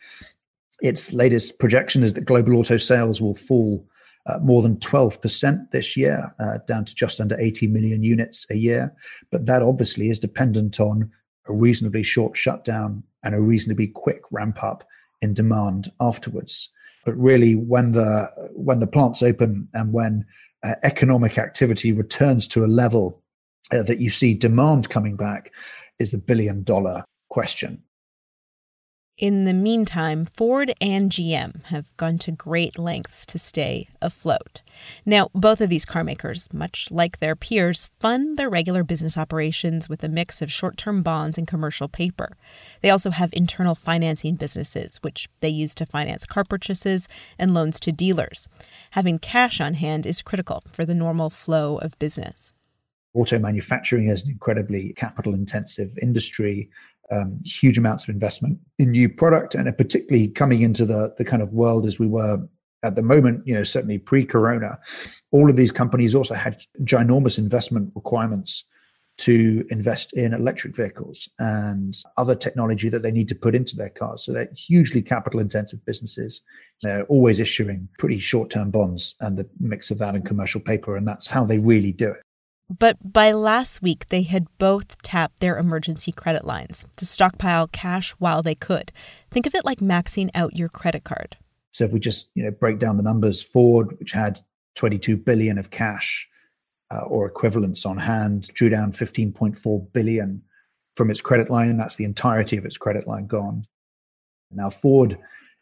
Its 0.81 1.11
latest 1.13 1.59
projection 1.59 2.03
is 2.03 2.13
that 2.13 2.25
global 2.25 2.55
auto 2.55 2.77
sales 2.77 3.21
will 3.21 3.33
fall 3.33 3.85
uh, 4.27 4.37
more 4.39 4.61
than 4.61 4.77
12% 4.77 5.71
this 5.71 5.97
year, 5.97 6.33
uh, 6.39 6.59
down 6.67 6.85
to 6.85 6.93
just 6.93 7.19
under 7.19 7.39
80 7.39 7.67
million 7.67 8.03
units 8.03 8.45
a 8.49 8.55
year. 8.55 8.93
But 9.31 9.45
that 9.45 9.61
obviously 9.61 10.09
is 10.09 10.19
dependent 10.19 10.79
on 10.79 11.11
a 11.47 11.53
reasonably 11.53 12.03
short 12.03 12.37
shutdown 12.37 13.03
and 13.23 13.33
a 13.33 13.41
reasonably 13.41 13.87
quick 13.87 14.21
ramp 14.31 14.63
up 14.63 14.83
in 15.21 15.33
demand 15.33 15.91
afterwards. 15.99 16.69
But 17.05 17.17
really, 17.17 17.55
when 17.55 17.93
the 17.93 18.29
when 18.53 18.79
the 18.79 18.87
plants 18.87 19.23
open 19.23 19.69
and 19.73 19.93
when 19.93 20.25
uh, 20.63 20.75
economic 20.83 21.37
activity 21.37 21.93
returns 21.93 22.47
to 22.49 22.65
a 22.65 22.67
level 22.67 23.23
uh, 23.71 23.83
that 23.83 23.99
you 23.99 24.09
see 24.09 24.33
demand 24.33 24.89
coming 24.89 25.15
back, 25.15 25.53
is 25.99 26.11
the 26.11 26.17
billion 26.17 26.63
dollar 26.63 27.03
question. 27.29 27.83
In 29.17 29.45
the 29.45 29.53
meantime, 29.53 30.27
Ford 30.27 30.75
and 30.79 31.11
GM 31.11 31.63
have 31.65 31.97
gone 31.97 32.19
to 32.19 32.31
great 32.31 32.77
lengths 32.77 33.25
to 33.25 33.39
stay 33.39 33.87
afloat. 33.99 34.61
Now, 35.07 35.29
both 35.33 35.59
of 35.59 35.71
these 35.71 35.85
car 35.85 36.03
makers, 36.03 36.47
much 36.53 36.91
like 36.91 37.17
their 37.17 37.35
peers, 37.35 37.89
fund 37.99 38.37
their 38.37 38.47
regular 38.47 38.83
business 38.83 39.17
operations 39.17 39.89
with 39.89 40.03
a 40.03 40.07
mix 40.07 40.43
of 40.43 40.51
short 40.51 40.77
term 40.77 41.01
bonds 41.01 41.35
and 41.35 41.47
commercial 41.47 41.87
paper. 41.87 42.37
They 42.81 42.91
also 42.91 43.09
have 43.09 43.31
internal 43.33 43.73
financing 43.73 44.35
businesses, 44.35 44.97
which 44.97 45.27
they 45.39 45.49
use 45.49 45.73
to 45.75 45.87
finance 45.87 46.23
car 46.23 46.43
purchases 46.43 47.07
and 47.39 47.55
loans 47.55 47.79
to 47.79 47.91
dealers. 47.91 48.47
Having 48.91 49.17
cash 49.17 49.59
on 49.59 49.73
hand 49.73 50.05
is 50.05 50.21
critical 50.21 50.61
for 50.71 50.85
the 50.85 50.93
normal 50.93 51.31
flow 51.31 51.77
of 51.77 51.97
business. 51.97 52.53
Auto 53.13 53.39
manufacturing 53.39 54.07
is 54.07 54.23
an 54.23 54.31
incredibly 54.31 54.93
capital 54.93 55.33
intensive 55.33 55.97
industry 56.01 56.69
um, 57.11 57.39
huge 57.45 57.77
amounts 57.77 58.03
of 58.03 58.09
investment 58.09 58.59
in 58.79 58.91
new 58.91 59.09
product, 59.09 59.55
and 59.55 59.75
particularly 59.77 60.27
coming 60.27 60.61
into 60.61 60.85
the 60.85 61.13
the 61.17 61.25
kind 61.25 61.41
of 61.41 61.53
world 61.53 61.85
as 61.85 61.99
we 61.99 62.07
were 62.07 62.39
at 62.83 62.95
the 62.95 63.01
moment, 63.01 63.45
you 63.47 63.53
know, 63.53 63.63
certainly 63.63 63.97
pre-corona, 63.97 64.77
all 65.31 65.49
of 65.49 65.55
these 65.55 65.71
companies 65.71 66.13
also 66.13 66.35
had 66.35 66.61
ginormous 66.83 67.37
investment 67.37 67.91
requirements 67.95 68.65
to 69.17 69.65
invest 69.71 70.13
in 70.13 70.31
electric 70.31 70.75
vehicles 70.75 71.27
and 71.39 71.97
other 72.17 72.35
technology 72.35 72.87
that 72.87 73.01
they 73.01 73.09
need 73.09 73.27
to 73.27 73.33
put 73.33 73.55
into 73.55 73.75
their 73.75 73.89
cars. 73.89 74.23
So 74.23 74.31
they're 74.31 74.49
hugely 74.55 75.01
capital 75.01 75.39
intensive 75.39 75.83
businesses. 75.85 76.43
They're 76.83 77.03
always 77.05 77.39
issuing 77.39 77.89
pretty 77.97 78.19
short 78.19 78.51
term 78.51 78.69
bonds 78.69 79.15
and 79.19 79.35
the 79.35 79.49
mix 79.59 79.89
of 79.89 79.97
that 79.97 80.13
and 80.13 80.23
commercial 80.23 80.61
paper. 80.61 80.95
And 80.95 81.07
that's 81.07 81.31
how 81.31 81.45
they 81.45 81.57
really 81.57 81.91
do 81.91 82.11
it. 82.11 82.21
But 82.69 82.97
by 83.01 83.31
last 83.31 83.81
week, 83.81 84.09
they 84.09 84.23
had 84.23 84.45
both 84.57 85.01
tapped 85.01 85.39
their 85.39 85.57
emergency 85.57 86.11
credit 86.11 86.43
lines 86.43 86.85
to 86.97 87.05
stockpile 87.05 87.67
cash 87.67 88.11
while 88.19 88.41
they 88.41 88.55
could. 88.55 88.91
Think 89.31 89.45
of 89.45 89.55
it 89.55 89.63
like 89.63 89.79
maxing 89.79 90.29
out 90.35 90.55
your 90.55 90.67
credit 90.67 91.03
card. 91.03 91.37
So 91.71 91.85
if 91.85 91.93
we 91.93 91.99
just 91.99 92.29
you 92.33 92.43
know 92.43 92.51
break 92.51 92.79
down 92.79 92.97
the 92.97 93.03
numbers, 93.03 93.41
Ford, 93.41 93.97
which 93.99 94.11
had 94.11 94.41
22 94.75 95.15
billion 95.17 95.57
of 95.57 95.71
cash 95.71 96.27
uh, 96.91 97.01
or 97.01 97.25
equivalents 97.25 97.85
on 97.85 97.97
hand, 97.97 98.47
drew 98.53 98.69
down 98.69 98.91
15.4 98.91 99.93
billion 99.93 100.41
from 100.95 101.09
its 101.09 101.21
credit 101.21 101.49
line. 101.49 101.77
That's 101.77 101.95
the 101.95 102.05
entirety 102.05 102.57
of 102.57 102.65
its 102.65 102.77
credit 102.77 103.07
line 103.07 103.27
gone. 103.27 103.65
Now 104.51 104.69
Ford 104.69 105.17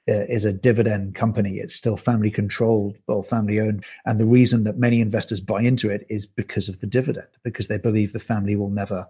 uh, 0.07 0.25
is 0.29 0.45
a 0.45 0.53
dividend 0.53 1.15
company. 1.15 1.57
It's 1.57 1.75
still 1.75 1.97
family 1.97 2.31
controlled 2.31 2.97
or 3.07 3.24
family 3.24 3.59
owned. 3.59 3.83
And 4.05 4.19
the 4.19 4.25
reason 4.25 4.63
that 4.65 4.77
many 4.77 5.01
investors 5.01 5.41
buy 5.41 5.62
into 5.62 5.89
it 5.89 6.05
is 6.09 6.25
because 6.25 6.69
of 6.69 6.79
the 6.79 6.88
dividend, 6.88 7.27
because 7.43 7.67
they 7.67 7.77
believe 7.77 8.13
the 8.13 8.19
family 8.19 8.55
will 8.55 8.69
never 8.69 9.07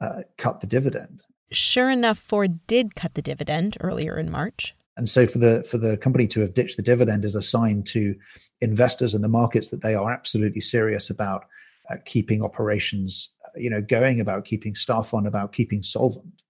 uh, 0.00 0.22
cut 0.38 0.60
the 0.60 0.66
dividend. 0.66 1.22
Sure 1.50 1.90
enough, 1.90 2.18
Ford 2.18 2.66
did 2.66 2.94
cut 2.94 3.14
the 3.14 3.22
dividend 3.22 3.76
earlier 3.80 4.18
in 4.18 4.30
March. 4.30 4.74
And 4.96 5.08
so 5.08 5.26
for 5.26 5.38
the 5.38 5.62
for 5.70 5.78
the 5.78 5.96
company 5.98 6.26
to 6.28 6.40
have 6.40 6.54
ditched 6.54 6.76
the 6.76 6.82
dividend 6.82 7.24
is 7.24 7.34
a 7.34 7.42
sign 7.42 7.82
to 7.84 8.14
investors 8.60 9.14
and 9.14 9.22
the 9.22 9.28
markets 9.28 9.68
that 9.70 9.82
they 9.82 9.94
are 9.94 10.10
absolutely 10.10 10.60
serious 10.60 11.10
about 11.10 11.44
uh, 11.90 11.96
keeping 12.04 12.42
operations, 12.42 13.28
uh, 13.44 13.48
you 13.56 13.68
know, 13.68 13.82
going, 13.82 14.20
about 14.20 14.44
keeping 14.44 14.74
staff 14.74 15.12
on, 15.12 15.26
about 15.26 15.52
keeping 15.52 15.82
solvent. 15.82 16.42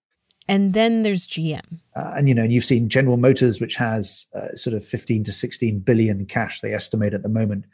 And 0.49 0.75
then 0.75 1.03
there's 1.03 1.26
GM. 1.26 1.81
Uh, 1.97 2.15
and 2.17 2.29
you 2.29 2.35
know, 2.35 2.45
you've 2.45 2.65
seen 2.65 2.88
General 2.88 3.17
Motors, 3.17 3.61
which 3.61 3.75
has 3.76 4.26
uh, 4.35 4.55
sort 4.55 4.75
of 4.75 4.85
15 4.85 5.25
to 5.25 5.33
16 5.33 5.81
billion 5.81 6.25
cash 6.26 6.61
they 6.61 6.73
estimate 6.73 7.15
at 7.15 7.23
the 7.23 7.29
moment, 7.29 7.65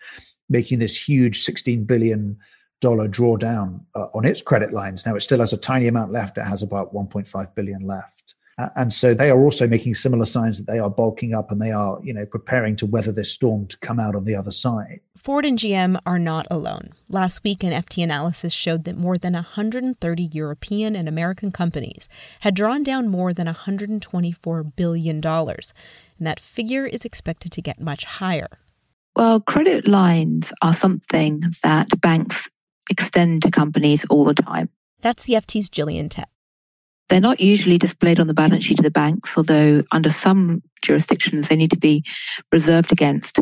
making 0.48 0.78
this 0.78 1.08
huge 1.08 1.42
16 1.42 1.84
billion 1.84 2.38
dollar 2.80 3.08
drawdown 3.08 3.80
uh, 3.94 4.06
on 4.12 4.26
its 4.26 4.42
credit 4.42 4.72
lines. 4.72 5.06
Now 5.06 5.14
it 5.14 5.20
still 5.20 5.40
has 5.40 5.52
a 5.52 5.56
tiny 5.56 5.86
amount 5.86 6.12
left. 6.12 6.36
It 6.36 6.44
has 6.44 6.62
about 6.62 6.92
1.5 6.92 7.54
billion 7.54 7.86
left. 7.86 8.21
Uh, 8.62 8.68
and 8.76 8.92
so 8.92 9.12
they 9.12 9.28
are 9.28 9.40
also 9.40 9.66
making 9.66 9.94
similar 9.94 10.24
signs 10.24 10.58
that 10.58 10.70
they 10.70 10.78
are 10.78 10.90
bulking 10.90 11.34
up 11.34 11.50
and 11.50 11.60
they 11.60 11.72
are, 11.72 11.98
you 12.02 12.12
know, 12.12 12.24
preparing 12.24 12.76
to 12.76 12.86
weather 12.86 13.10
this 13.10 13.32
storm 13.32 13.66
to 13.66 13.76
come 13.78 13.98
out 13.98 14.14
on 14.14 14.24
the 14.24 14.36
other 14.36 14.52
side. 14.52 15.00
Ford 15.16 15.44
and 15.44 15.58
GM 15.58 15.98
are 16.06 16.18
not 16.18 16.46
alone. 16.50 16.90
Last 17.08 17.42
week, 17.42 17.64
an 17.64 17.72
FT 17.72 18.04
analysis 18.04 18.52
showed 18.52 18.84
that 18.84 18.96
more 18.96 19.18
than 19.18 19.32
130 19.32 20.22
European 20.32 20.94
and 20.94 21.08
American 21.08 21.50
companies 21.50 22.08
had 22.40 22.54
drawn 22.54 22.84
down 22.84 23.08
more 23.08 23.32
than 23.32 23.48
$124 23.48 24.76
billion. 24.76 25.24
And 25.24 26.26
that 26.26 26.40
figure 26.40 26.86
is 26.86 27.04
expected 27.04 27.50
to 27.52 27.62
get 27.62 27.80
much 27.80 28.04
higher. 28.04 28.48
Well, 29.16 29.40
credit 29.40 29.88
lines 29.88 30.52
are 30.62 30.74
something 30.74 31.42
that 31.62 32.00
banks 32.00 32.48
extend 32.88 33.42
to 33.42 33.50
companies 33.50 34.04
all 34.08 34.24
the 34.24 34.34
time. 34.34 34.68
That's 35.02 35.24
the 35.24 35.34
FT's 35.34 35.68
Gillian 35.68 36.08
Tett. 36.08 36.26
They're 37.12 37.20
not 37.20 37.40
usually 37.40 37.76
displayed 37.76 38.18
on 38.18 38.26
the 38.26 38.32
balance 38.32 38.64
sheet 38.64 38.78
of 38.78 38.84
the 38.84 38.90
banks, 38.90 39.36
although 39.36 39.82
under 39.92 40.08
some 40.08 40.62
jurisdictions 40.80 41.46
they 41.46 41.56
need 41.56 41.70
to 41.72 41.78
be 41.78 42.06
reserved 42.50 42.90
against. 42.90 43.38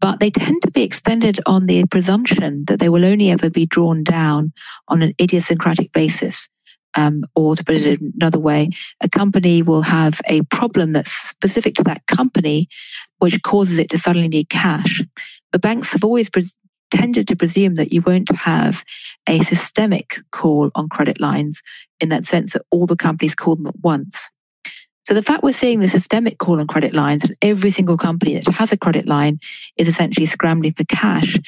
But 0.00 0.18
they 0.18 0.28
tend 0.28 0.60
to 0.62 0.72
be 0.72 0.82
extended 0.82 1.38
on 1.46 1.66
the 1.66 1.84
presumption 1.86 2.64
that 2.66 2.80
they 2.80 2.88
will 2.88 3.04
only 3.04 3.30
ever 3.30 3.48
be 3.48 3.64
drawn 3.64 4.02
down 4.02 4.52
on 4.88 5.02
an 5.02 5.14
idiosyncratic 5.20 5.92
basis. 5.92 6.48
Um, 6.94 7.22
or 7.36 7.54
to 7.54 7.62
put 7.62 7.76
it 7.76 8.00
another 8.00 8.40
way, 8.40 8.70
a 9.00 9.08
company 9.08 9.62
will 9.62 9.82
have 9.82 10.20
a 10.26 10.42
problem 10.50 10.92
that's 10.92 11.12
specific 11.12 11.76
to 11.76 11.84
that 11.84 12.04
company, 12.08 12.66
which 13.20 13.40
causes 13.44 13.78
it 13.78 13.88
to 13.90 13.98
suddenly 13.98 14.26
need 14.26 14.48
cash. 14.48 15.00
The 15.52 15.60
banks 15.60 15.92
have 15.92 16.02
always 16.02 16.28
tended 16.92 17.26
to 17.28 17.36
presume 17.36 17.76
that 17.76 17.92
you 17.92 18.02
won't 18.02 18.30
have 18.34 18.84
a 19.26 19.40
systemic 19.44 20.18
call 20.30 20.70
on 20.74 20.88
credit 20.88 21.20
lines 21.20 21.62
in 22.00 22.10
that 22.10 22.26
sense 22.26 22.52
that 22.52 22.62
all 22.70 22.86
the 22.86 22.96
companies 22.96 23.34
call 23.34 23.56
them 23.56 23.66
at 23.66 23.80
once. 23.82 24.28
So 25.04 25.14
the 25.14 25.22
fact 25.22 25.42
we're 25.42 25.52
seeing 25.52 25.80
the 25.80 25.88
systemic 25.88 26.38
call 26.38 26.60
on 26.60 26.68
credit 26.68 26.94
lines 26.94 27.24
and 27.24 27.34
every 27.42 27.70
single 27.70 27.96
company 27.96 28.34
that 28.34 28.54
has 28.54 28.72
a 28.72 28.76
credit 28.76 29.06
line 29.06 29.40
is 29.76 29.88
essentially 29.88 30.26
scrambling 30.26 30.74
for 30.74 30.84
cash 30.84 31.38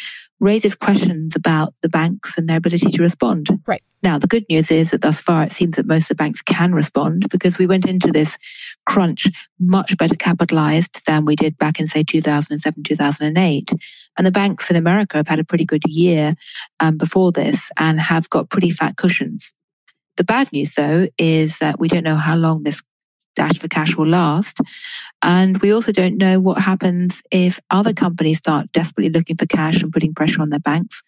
raises 0.40 0.74
questions 0.74 1.36
about 1.36 1.72
the 1.82 1.88
banks 1.88 2.36
and 2.36 2.48
their 2.48 2.56
ability 2.56 2.90
to 2.90 3.02
respond. 3.02 3.48
Right. 3.66 3.82
Now, 4.02 4.18
the 4.18 4.26
good 4.26 4.44
news 4.50 4.70
is 4.70 4.90
that 4.90 5.00
thus 5.00 5.18
far 5.20 5.44
it 5.44 5.52
seems 5.52 5.76
that 5.76 5.86
most 5.86 6.04
of 6.04 6.08
the 6.08 6.14
banks 6.16 6.42
can 6.42 6.74
respond 6.74 7.28
because 7.30 7.56
we 7.56 7.66
went 7.66 7.86
into 7.86 8.12
this 8.12 8.36
crunch 8.84 9.26
much 9.58 9.96
better 9.96 10.16
capitalized 10.16 11.00
than 11.06 11.24
we 11.24 11.36
did 11.36 11.56
back 11.56 11.80
in, 11.80 11.86
say, 11.86 12.04
2007, 12.04 12.82
2008. 12.82 13.70
And 14.16 14.26
the 14.26 14.32
banks 14.32 14.70
in 14.70 14.76
America 14.76 15.16
have 15.16 15.28
had 15.28 15.38
a 15.38 15.44
pretty 15.44 15.64
good 15.64 15.84
year 15.86 16.34
um, 16.80 16.96
before 16.96 17.32
this 17.32 17.70
and 17.76 18.00
have 18.00 18.30
got 18.30 18.50
pretty 18.50 18.70
fat 18.70 18.96
cushions. 18.96 19.52
The 20.16 20.24
bad 20.24 20.52
news, 20.52 20.74
though, 20.74 21.08
is 21.18 21.58
that 21.58 21.80
we 21.80 21.88
don't 21.88 22.04
know 22.04 22.16
how 22.16 22.36
long 22.36 22.62
this 22.62 22.82
dash 23.34 23.58
for 23.58 23.68
cash 23.68 23.96
will 23.96 24.06
last. 24.06 24.58
And 25.22 25.60
we 25.60 25.72
also 25.72 25.92
don't 25.92 26.16
know 26.16 26.38
what 26.38 26.58
happens 26.58 27.22
if 27.30 27.58
other 27.70 27.92
companies 27.92 28.38
start 28.38 28.70
desperately 28.72 29.10
looking 29.10 29.36
for 29.36 29.46
cash 29.46 29.82
and 29.82 29.92
putting 29.92 30.14
pressure 30.14 30.42
on 30.42 30.50
their 30.50 30.60
banks. 30.60 31.02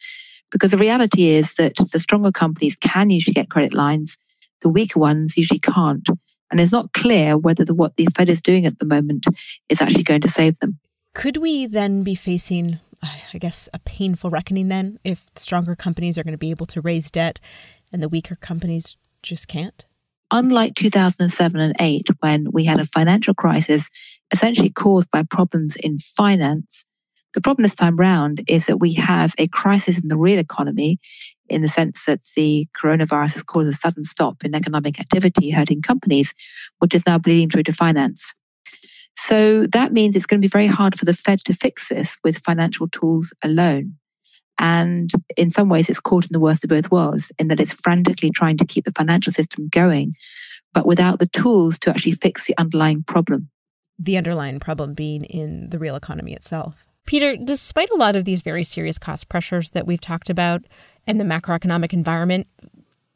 Because 0.51 0.71
the 0.71 0.79
reality 0.79 1.29
is 1.29 1.55
that 1.55 1.75
the 1.93 1.99
stronger 1.99 2.33
companies 2.33 2.77
can 2.77 3.11
usually 3.11 3.35
get 3.35 3.51
credit 3.51 3.75
lines, 3.75 4.17
the 4.63 4.69
weaker 4.69 4.99
ones 4.99 5.37
usually 5.37 5.61
can't. 5.61 6.09
And 6.51 6.61
it's 6.61 6.73
not 6.73 6.93
clear 6.93 7.37
whether 7.37 7.65
the, 7.65 7.75
what 7.75 7.97
the 7.97 8.07
Fed 8.17 8.29
is 8.29 8.41
doing 8.41 8.67
at 8.67 8.79
the 8.79 8.85
moment 8.87 9.27
is 9.69 9.81
actually 9.81 10.05
going 10.05 10.21
to 10.23 10.29
save 10.29 10.59
them. 10.61 10.79
Could 11.15 11.39
we 11.39 11.67
then 11.67 12.03
be 12.03 12.15
facing, 12.15 12.79
I 13.03 13.39
guess, 13.39 13.69
a 13.75 13.79
painful 13.81 14.31
reckoning 14.31 14.69
then 14.69 14.99
if 15.05 15.25
stronger 15.37 15.75
companies 15.75 16.19
are 16.19 16.25
going 16.25 16.33
to 16.33 16.39
be 16.39 16.51
able 16.51 16.67
to 16.67 16.81
raise 16.81 17.11
debt 17.11 17.41
and 17.93 18.03
the 18.03 18.09
weaker 18.09 18.37
companies 18.37 18.97
just 19.23 19.49
can't? 19.49 19.87
Unlike 20.33 20.75
2007 20.75 21.61
and 21.61 21.77
8, 21.79 22.09
when 22.21 22.51
we 22.51 22.65
had 22.65 22.81
a 22.81 22.87
financial 22.87 23.33
crisis 23.35 23.91
essentially 24.33 24.71
caused 24.71 25.11
by 25.11 25.23
problems 25.23 25.77
in 25.77 25.99
finance, 26.01 26.85
The 27.37 27.43
problem 27.43 27.65
this 27.65 27.75
time 27.75 27.97
round 27.97 28.43
is 28.49 28.65
that 28.65 28.81
we 28.81 28.95
have 28.95 29.35
a 29.37 29.47
crisis 29.47 30.03
in 30.03 30.09
the 30.09 30.17
real 30.17 30.39
economy 30.39 30.99
in 31.51 31.61
the 31.61 31.69
sense 31.69 32.07
that 32.07 32.21
the 32.35 32.67
coronavirus 32.75 33.35
has 33.35 33.43
caused 33.43 33.69
a 33.69 33.75
sudden 33.75 34.05
stop 34.05 34.43
in 34.43 34.55
economic 34.55 34.99
activity, 34.99 35.51
hurting 35.51 35.83
companies, 35.83 36.33
which 36.79 36.95
is 36.95 37.05
now 37.07 37.19
bleeding 37.19 37.51
through 37.51 37.65
to 37.65 37.75
finance. 37.75 38.33
So 39.19 39.67
that 39.69 39.93
means 39.93 40.15
it's 40.15 40.27
going 40.27 40.41
to 40.41 40.47
be 40.47 40.51
very 40.51 40.67
hard 40.67 40.99
for 40.99 41.05
the 41.05 41.15
Fed 41.15 41.41
to 41.45 41.55
fix 41.55 41.89
this 41.89 42.17
with 42.23 42.39
financial 42.39 42.89
tools 42.89 43.33
alone. 43.43 43.97
And 44.59 45.11
in 45.37 45.51
some 45.51 45.69
ways, 45.69 45.89
it's 45.89 46.01
caught 46.01 46.25
in 46.25 46.33
the 46.33 46.41
worst 46.41 46.65
of 46.65 46.71
both 46.71 46.91
worlds 46.91 47.31
in 47.39 47.49
that 47.49 47.61
it's 47.61 47.73
frantically 47.73 48.31
trying 48.31 48.57
to 48.59 48.65
keep 48.65 48.85
the 48.85 48.93
financial 48.93 49.33
system 49.33 49.69
going, 49.69 50.15
but 50.73 50.87
without 50.87 51.19
the 51.19 51.27
tools 51.27 51.79
to 51.81 51.91
actually 51.91 52.13
fix 52.13 52.47
the 52.47 52.57
underlying 52.57 53.03
problem. 53.03 53.51
The 53.99 54.17
underlying 54.17 54.61
problem 54.61 54.95
being 54.95 55.25
in 55.25 55.71
the 55.71 55.79
real 55.79 55.97
economy 55.97 56.33
itself. 56.33 56.87
Peter, 57.07 57.37
despite 57.37 57.91
a 57.91 57.97
lot 57.97 58.17
of 58.17 58.25
these 58.25 58.43
very 58.43 58.65
serious 58.65 58.99
cost 58.99 59.29
pressures 59.29 59.71
that 59.71 59.87
we've 59.87 60.01
talked 60.01 60.29
about 60.29 60.63
and 61.07 61.21
the 61.21 61.25
macroeconomic 61.25 61.93
environment, 61.93 62.49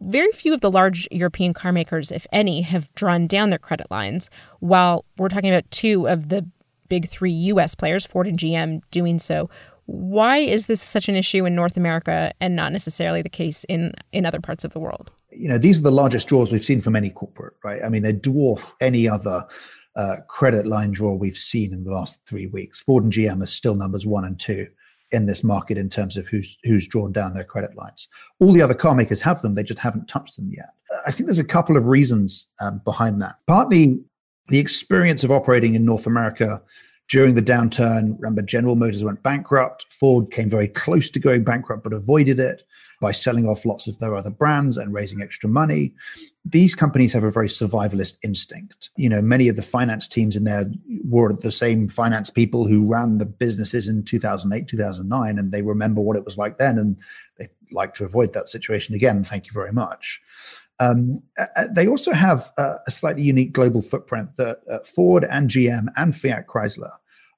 very 0.00 0.32
few 0.32 0.54
of 0.54 0.60
the 0.60 0.70
large 0.70 1.06
European 1.10 1.52
car 1.52 1.72
makers, 1.72 2.10
if 2.10 2.26
any, 2.32 2.62
have 2.62 2.92
drawn 2.94 3.26
down 3.26 3.50
their 3.50 3.58
credit 3.58 3.90
lines, 3.90 4.30
while 4.60 5.04
we're 5.18 5.28
talking 5.28 5.50
about 5.50 5.70
two 5.70 6.08
of 6.08 6.28
the 6.28 6.46
big 6.88 7.08
three 7.08 7.30
US 7.30 7.74
players, 7.74 8.06
Ford 8.06 8.26
and 8.26 8.38
GM, 8.38 8.80
doing 8.90 9.18
so. 9.18 9.48
Why 9.86 10.38
is 10.38 10.66
this 10.66 10.82
such 10.82 11.08
an 11.08 11.16
issue 11.16 11.44
in 11.44 11.54
North 11.54 11.76
America 11.76 12.32
and 12.40 12.54
not 12.54 12.72
necessarily 12.72 13.22
the 13.22 13.28
case 13.28 13.64
in, 13.64 13.92
in 14.12 14.24
other 14.24 14.40
parts 14.40 14.64
of 14.64 14.72
the 14.72 14.78
world? 14.78 15.10
You 15.30 15.48
know, 15.48 15.58
these 15.58 15.80
are 15.80 15.84
the 15.84 15.92
largest 15.92 16.28
draws 16.28 16.52
we've 16.52 16.64
seen 16.64 16.80
from 16.80 16.96
any 16.96 17.10
corporate, 17.10 17.54
right? 17.64 17.82
I 17.84 17.88
mean, 17.88 18.02
they 18.02 18.12
dwarf 18.12 18.72
any 18.80 19.08
other 19.08 19.46
uh, 19.96 20.16
credit 20.28 20.66
line 20.66 20.92
draw 20.92 21.14
we've 21.14 21.36
seen 21.36 21.72
in 21.72 21.84
the 21.84 21.92
last 21.92 22.20
three 22.26 22.46
weeks. 22.46 22.80
Ford 22.80 23.04
and 23.04 23.12
GM 23.12 23.42
are 23.42 23.46
still 23.46 23.74
numbers 23.74 24.06
one 24.06 24.24
and 24.24 24.38
two 24.38 24.68
in 25.12 25.26
this 25.26 25.42
market 25.42 25.76
in 25.76 25.88
terms 25.88 26.16
of 26.16 26.26
who's 26.28 26.58
who's 26.64 26.86
drawn 26.86 27.12
down 27.12 27.34
their 27.34 27.44
credit 27.44 27.74
lines. 27.76 28.08
All 28.38 28.52
the 28.52 28.62
other 28.62 28.74
car 28.74 28.94
makers 28.94 29.20
have 29.20 29.42
them; 29.42 29.54
they 29.54 29.62
just 29.62 29.80
haven't 29.80 30.08
touched 30.08 30.36
them 30.36 30.50
yet. 30.52 30.70
I 31.06 31.10
think 31.10 31.26
there's 31.26 31.38
a 31.38 31.44
couple 31.44 31.76
of 31.76 31.88
reasons 31.88 32.46
um, 32.60 32.80
behind 32.84 33.20
that. 33.22 33.36
Partly, 33.46 33.98
the 34.48 34.58
experience 34.58 35.24
of 35.24 35.30
operating 35.30 35.74
in 35.74 35.84
North 35.84 36.06
America 36.06 36.62
during 37.10 37.34
the 37.34 37.42
downturn. 37.42 38.16
Remember, 38.18 38.40
General 38.40 38.76
Motors 38.76 39.04
went 39.04 39.22
bankrupt. 39.22 39.84
Ford 39.88 40.30
came 40.30 40.48
very 40.48 40.68
close 40.68 41.10
to 41.10 41.18
going 41.18 41.44
bankrupt, 41.44 41.82
but 41.82 41.92
avoided 41.92 42.38
it 42.38 42.62
by 43.00 43.10
selling 43.10 43.48
off 43.48 43.64
lots 43.64 43.88
of 43.88 43.98
their 43.98 44.14
other 44.14 44.30
brands 44.30 44.76
and 44.76 44.92
raising 44.92 45.22
extra 45.22 45.48
money. 45.48 45.92
These 46.44 46.74
companies 46.74 47.12
have 47.14 47.24
a 47.24 47.30
very 47.30 47.48
survivalist 47.48 48.18
instinct. 48.22 48.90
You 48.96 49.08
know, 49.08 49.22
many 49.22 49.48
of 49.48 49.56
the 49.56 49.62
finance 49.62 50.06
teams 50.06 50.36
in 50.36 50.44
there 50.44 50.70
were 51.08 51.32
the 51.32 51.50
same 51.50 51.88
finance 51.88 52.30
people 52.30 52.66
who 52.66 52.86
ran 52.86 53.18
the 53.18 53.26
businesses 53.26 53.88
in 53.88 54.04
2008, 54.04 54.68
2009, 54.68 55.38
and 55.38 55.50
they 55.50 55.62
remember 55.62 56.00
what 56.00 56.16
it 56.16 56.24
was 56.24 56.38
like 56.38 56.58
then, 56.58 56.78
and 56.78 56.96
they 57.38 57.48
like 57.72 57.94
to 57.94 58.04
avoid 58.04 58.34
that 58.34 58.48
situation 58.48 58.94
again. 58.94 59.24
Thank 59.24 59.46
you 59.46 59.52
very 59.52 59.72
much. 59.72 60.20
Um, 60.80 61.22
they 61.70 61.86
also 61.86 62.12
have 62.12 62.50
uh, 62.56 62.78
a 62.86 62.90
slightly 62.90 63.22
unique 63.22 63.52
global 63.52 63.82
footprint 63.82 64.36
that 64.38 64.60
uh, 64.68 64.78
Ford 64.78 65.24
and 65.30 65.50
GM 65.50 65.88
and 65.96 66.16
Fiat 66.16 66.46
Chrysler 66.46 66.92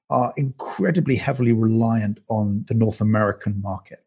are 0.09 0.33
incredibly 0.37 1.15
heavily 1.15 1.51
reliant 1.51 2.19
on 2.29 2.65
the 2.69 2.73
North 2.73 3.01
American 3.01 3.61
market 3.61 4.05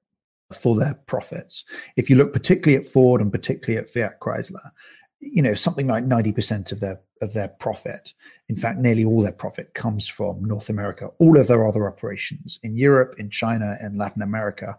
for 0.52 0.74
their 0.74 0.94
profits. 1.06 1.64
If 1.96 2.08
you 2.08 2.16
look 2.16 2.32
particularly 2.32 2.82
at 2.82 2.90
Ford 2.90 3.20
and 3.20 3.30
particularly 3.30 3.78
at 3.78 3.90
Fiat 3.90 4.20
Chrysler, 4.20 4.70
you 5.20 5.42
know 5.42 5.54
something 5.54 5.86
like 5.86 6.04
90% 6.04 6.72
of 6.72 6.80
their 6.80 7.00
of 7.22 7.32
their 7.32 7.48
profit 7.48 8.12
in 8.50 8.56
fact 8.56 8.78
nearly 8.78 9.04
all 9.04 9.22
their 9.22 9.32
profit 9.32 9.72
comes 9.72 10.06
from 10.06 10.44
north 10.44 10.68
america 10.68 11.08
all 11.18 11.38
of 11.38 11.46
their 11.46 11.66
other 11.66 11.88
operations 11.88 12.58
in 12.62 12.76
europe 12.76 13.14
in 13.18 13.30
china 13.30 13.78
and 13.80 13.96
latin 13.96 14.20
america 14.20 14.76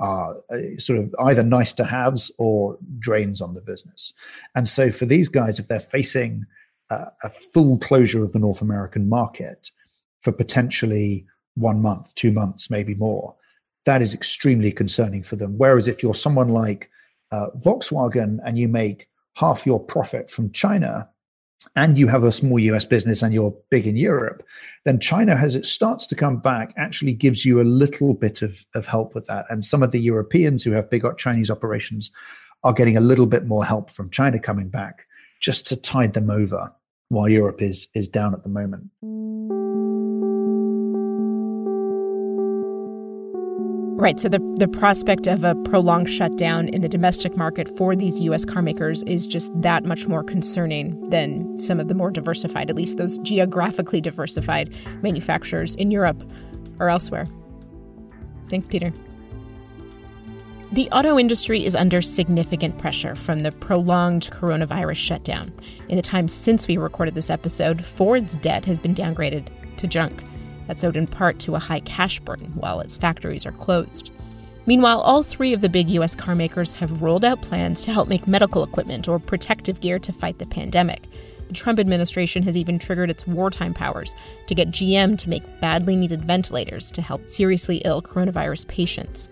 are 0.00 0.36
uh, 0.50 0.56
sort 0.78 0.98
of 0.98 1.14
either 1.26 1.42
nice 1.42 1.74
to 1.74 1.84
haves 1.84 2.32
or 2.38 2.78
drains 2.98 3.42
on 3.42 3.52
the 3.52 3.60
business 3.60 4.14
and 4.54 4.66
so 4.66 4.90
for 4.90 5.04
these 5.04 5.28
guys 5.28 5.58
if 5.58 5.68
they're 5.68 5.78
facing 5.78 6.46
uh, 6.88 7.10
a 7.22 7.28
full 7.28 7.76
closure 7.76 8.24
of 8.24 8.32
the 8.32 8.38
north 8.38 8.62
american 8.62 9.06
market 9.06 9.70
for 10.22 10.32
potentially 10.32 11.26
one 11.54 11.82
month 11.82 12.14
two 12.14 12.32
months 12.32 12.70
maybe 12.70 12.94
more 12.94 13.36
that 13.84 14.02
is 14.02 14.14
extremely 14.14 14.72
concerning 14.72 15.22
for 15.22 15.36
them. 15.36 15.56
Whereas 15.56 15.88
if 15.88 16.02
you're 16.02 16.14
someone 16.14 16.48
like 16.48 16.90
uh, 17.30 17.48
Volkswagen 17.64 18.38
and 18.44 18.58
you 18.58 18.68
make 18.68 19.08
half 19.36 19.66
your 19.66 19.80
profit 19.80 20.30
from 20.30 20.52
China, 20.52 21.08
and 21.76 21.98
you 21.98 22.06
have 22.08 22.24
a 22.24 22.32
small 22.32 22.58
US 22.58 22.84
business 22.84 23.22
and 23.22 23.34
you're 23.34 23.56
big 23.70 23.86
in 23.86 23.96
Europe, 23.96 24.42
then 24.84 25.00
China, 25.00 25.34
as 25.34 25.56
it 25.56 25.64
starts 25.64 26.06
to 26.06 26.14
come 26.14 26.38
back, 26.38 26.72
actually 26.76 27.12
gives 27.12 27.44
you 27.44 27.60
a 27.60 27.64
little 27.64 28.14
bit 28.14 28.42
of, 28.42 28.64
of 28.74 28.86
help 28.86 29.14
with 29.14 29.26
that. 29.26 29.46
And 29.50 29.64
some 29.64 29.82
of 29.82 29.90
the 29.90 30.00
Europeans 30.00 30.62
who 30.62 30.72
have 30.72 30.90
big 30.90 31.04
Chinese 31.16 31.50
operations 31.50 32.10
are 32.62 32.72
getting 32.72 32.96
a 32.96 33.00
little 33.00 33.26
bit 33.26 33.46
more 33.46 33.64
help 33.64 33.90
from 33.90 34.10
China 34.10 34.38
coming 34.38 34.68
back 34.68 35.06
just 35.40 35.66
to 35.68 35.76
tide 35.76 36.14
them 36.14 36.30
over 36.30 36.72
while 37.08 37.28
Europe 37.28 37.60
is 37.60 37.88
is 37.94 38.08
down 38.08 38.34
at 38.34 38.42
the 38.42 38.48
moment. 38.48 39.63
Right. 44.04 44.20
So 44.20 44.28
the, 44.28 44.38
the 44.58 44.68
prospect 44.68 45.26
of 45.26 45.44
a 45.44 45.54
prolonged 45.54 46.10
shutdown 46.10 46.68
in 46.68 46.82
the 46.82 46.90
domestic 46.90 47.38
market 47.38 47.74
for 47.74 47.96
these 47.96 48.20
U.S. 48.20 48.44
car 48.44 48.60
makers 48.60 49.02
is 49.04 49.26
just 49.26 49.50
that 49.62 49.86
much 49.86 50.06
more 50.06 50.22
concerning 50.22 51.08
than 51.08 51.56
some 51.56 51.80
of 51.80 51.88
the 51.88 51.94
more 51.94 52.10
diversified, 52.10 52.68
at 52.68 52.76
least 52.76 52.98
those 52.98 53.16
geographically 53.20 54.02
diversified 54.02 54.76
manufacturers 55.02 55.74
in 55.76 55.90
Europe 55.90 56.22
or 56.78 56.90
elsewhere. 56.90 57.26
Thanks, 58.50 58.68
Peter. 58.68 58.92
The 60.72 60.90
auto 60.90 61.18
industry 61.18 61.64
is 61.64 61.74
under 61.74 62.02
significant 62.02 62.76
pressure 62.76 63.14
from 63.14 63.38
the 63.38 63.52
prolonged 63.52 64.28
coronavirus 64.30 64.96
shutdown. 64.96 65.50
In 65.88 65.96
the 65.96 66.02
time 66.02 66.28
since 66.28 66.68
we 66.68 66.76
recorded 66.76 67.14
this 67.14 67.30
episode, 67.30 67.82
Ford's 67.82 68.36
debt 68.36 68.66
has 68.66 68.82
been 68.82 68.94
downgraded 68.94 69.48
to 69.78 69.86
junk. 69.86 70.22
That's 70.66 70.84
owed 70.84 70.96
in 70.96 71.06
part 71.06 71.38
to 71.40 71.54
a 71.54 71.60
high 71.60 71.80
cash 71.80 72.20
burn 72.20 72.52
while 72.54 72.80
its 72.80 72.96
factories 72.96 73.46
are 73.46 73.52
closed. 73.52 74.10
Meanwhile, 74.66 75.00
all 75.00 75.22
three 75.22 75.52
of 75.52 75.60
the 75.60 75.68
big 75.68 75.90
US 75.90 76.14
car 76.14 76.34
makers 76.34 76.72
have 76.74 77.02
rolled 77.02 77.24
out 77.24 77.42
plans 77.42 77.82
to 77.82 77.92
help 77.92 78.08
make 78.08 78.26
medical 78.26 78.64
equipment 78.64 79.08
or 79.08 79.18
protective 79.18 79.80
gear 79.80 79.98
to 79.98 80.12
fight 80.12 80.38
the 80.38 80.46
pandemic. 80.46 81.06
The 81.48 81.54
Trump 81.54 81.78
administration 81.78 82.42
has 82.44 82.56
even 82.56 82.78
triggered 82.78 83.10
its 83.10 83.26
wartime 83.26 83.74
powers 83.74 84.14
to 84.46 84.54
get 84.54 84.70
GM 84.70 85.18
to 85.18 85.28
make 85.28 85.60
badly 85.60 85.96
needed 85.96 86.24
ventilators 86.24 86.90
to 86.92 87.02
help 87.02 87.28
seriously 87.28 87.82
ill 87.84 88.00
coronavirus 88.00 88.66
patients. 88.66 89.28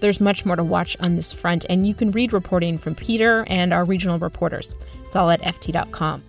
There's 0.00 0.20
much 0.20 0.44
more 0.44 0.56
to 0.56 0.64
watch 0.64 0.96
on 1.00 1.16
this 1.16 1.32
front, 1.32 1.64
and 1.70 1.86
you 1.86 1.94
can 1.94 2.10
read 2.10 2.32
reporting 2.32 2.76
from 2.76 2.94
Peter 2.94 3.46
and 3.48 3.72
our 3.72 3.84
regional 3.84 4.18
reporters. 4.18 4.74
It's 5.06 5.16
all 5.16 5.30
at 5.30 5.40
FT.com. 5.40 6.22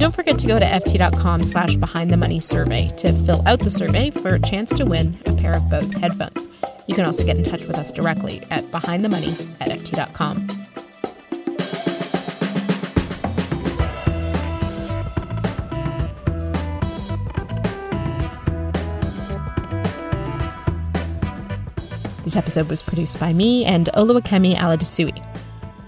Don't 0.00 0.14
forget 0.14 0.38
to 0.38 0.46
go 0.46 0.58
to 0.58 0.64
ft.com 0.64 1.42
slash 1.42 1.76
behind 1.76 2.10
the 2.10 2.16
money 2.16 2.40
survey 2.40 2.88
to 2.96 3.12
fill 3.12 3.46
out 3.46 3.60
the 3.60 3.68
survey 3.68 4.08
for 4.08 4.30
a 4.30 4.40
chance 4.40 4.74
to 4.76 4.86
win 4.86 5.14
a 5.26 5.34
pair 5.34 5.52
of 5.52 5.68
Bose 5.68 5.92
headphones. 5.92 6.48
You 6.86 6.94
can 6.94 7.04
also 7.04 7.22
get 7.22 7.36
in 7.36 7.44
touch 7.44 7.66
with 7.66 7.76
us 7.76 7.92
directly 7.92 8.42
at 8.50 8.64
behindthemoney 8.72 9.56
at 9.60 9.68
ft.com. 9.68 10.46
This 22.24 22.36
episode 22.36 22.70
was 22.70 22.82
produced 22.82 23.20
by 23.20 23.34
me 23.34 23.66
and 23.66 23.90
Oluwakemi 23.92 24.54
Aladesuyi. 24.54 25.22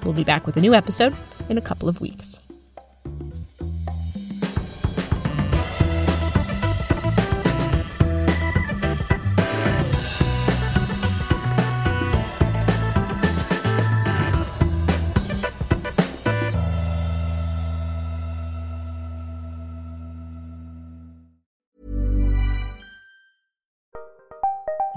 We'll 0.04 0.12
be 0.12 0.24
back 0.24 0.44
with 0.44 0.58
a 0.58 0.60
new 0.60 0.74
episode 0.74 1.16
in 1.48 1.56
a 1.56 1.62
couple 1.62 1.88
of 1.88 2.02
weeks. 2.02 2.40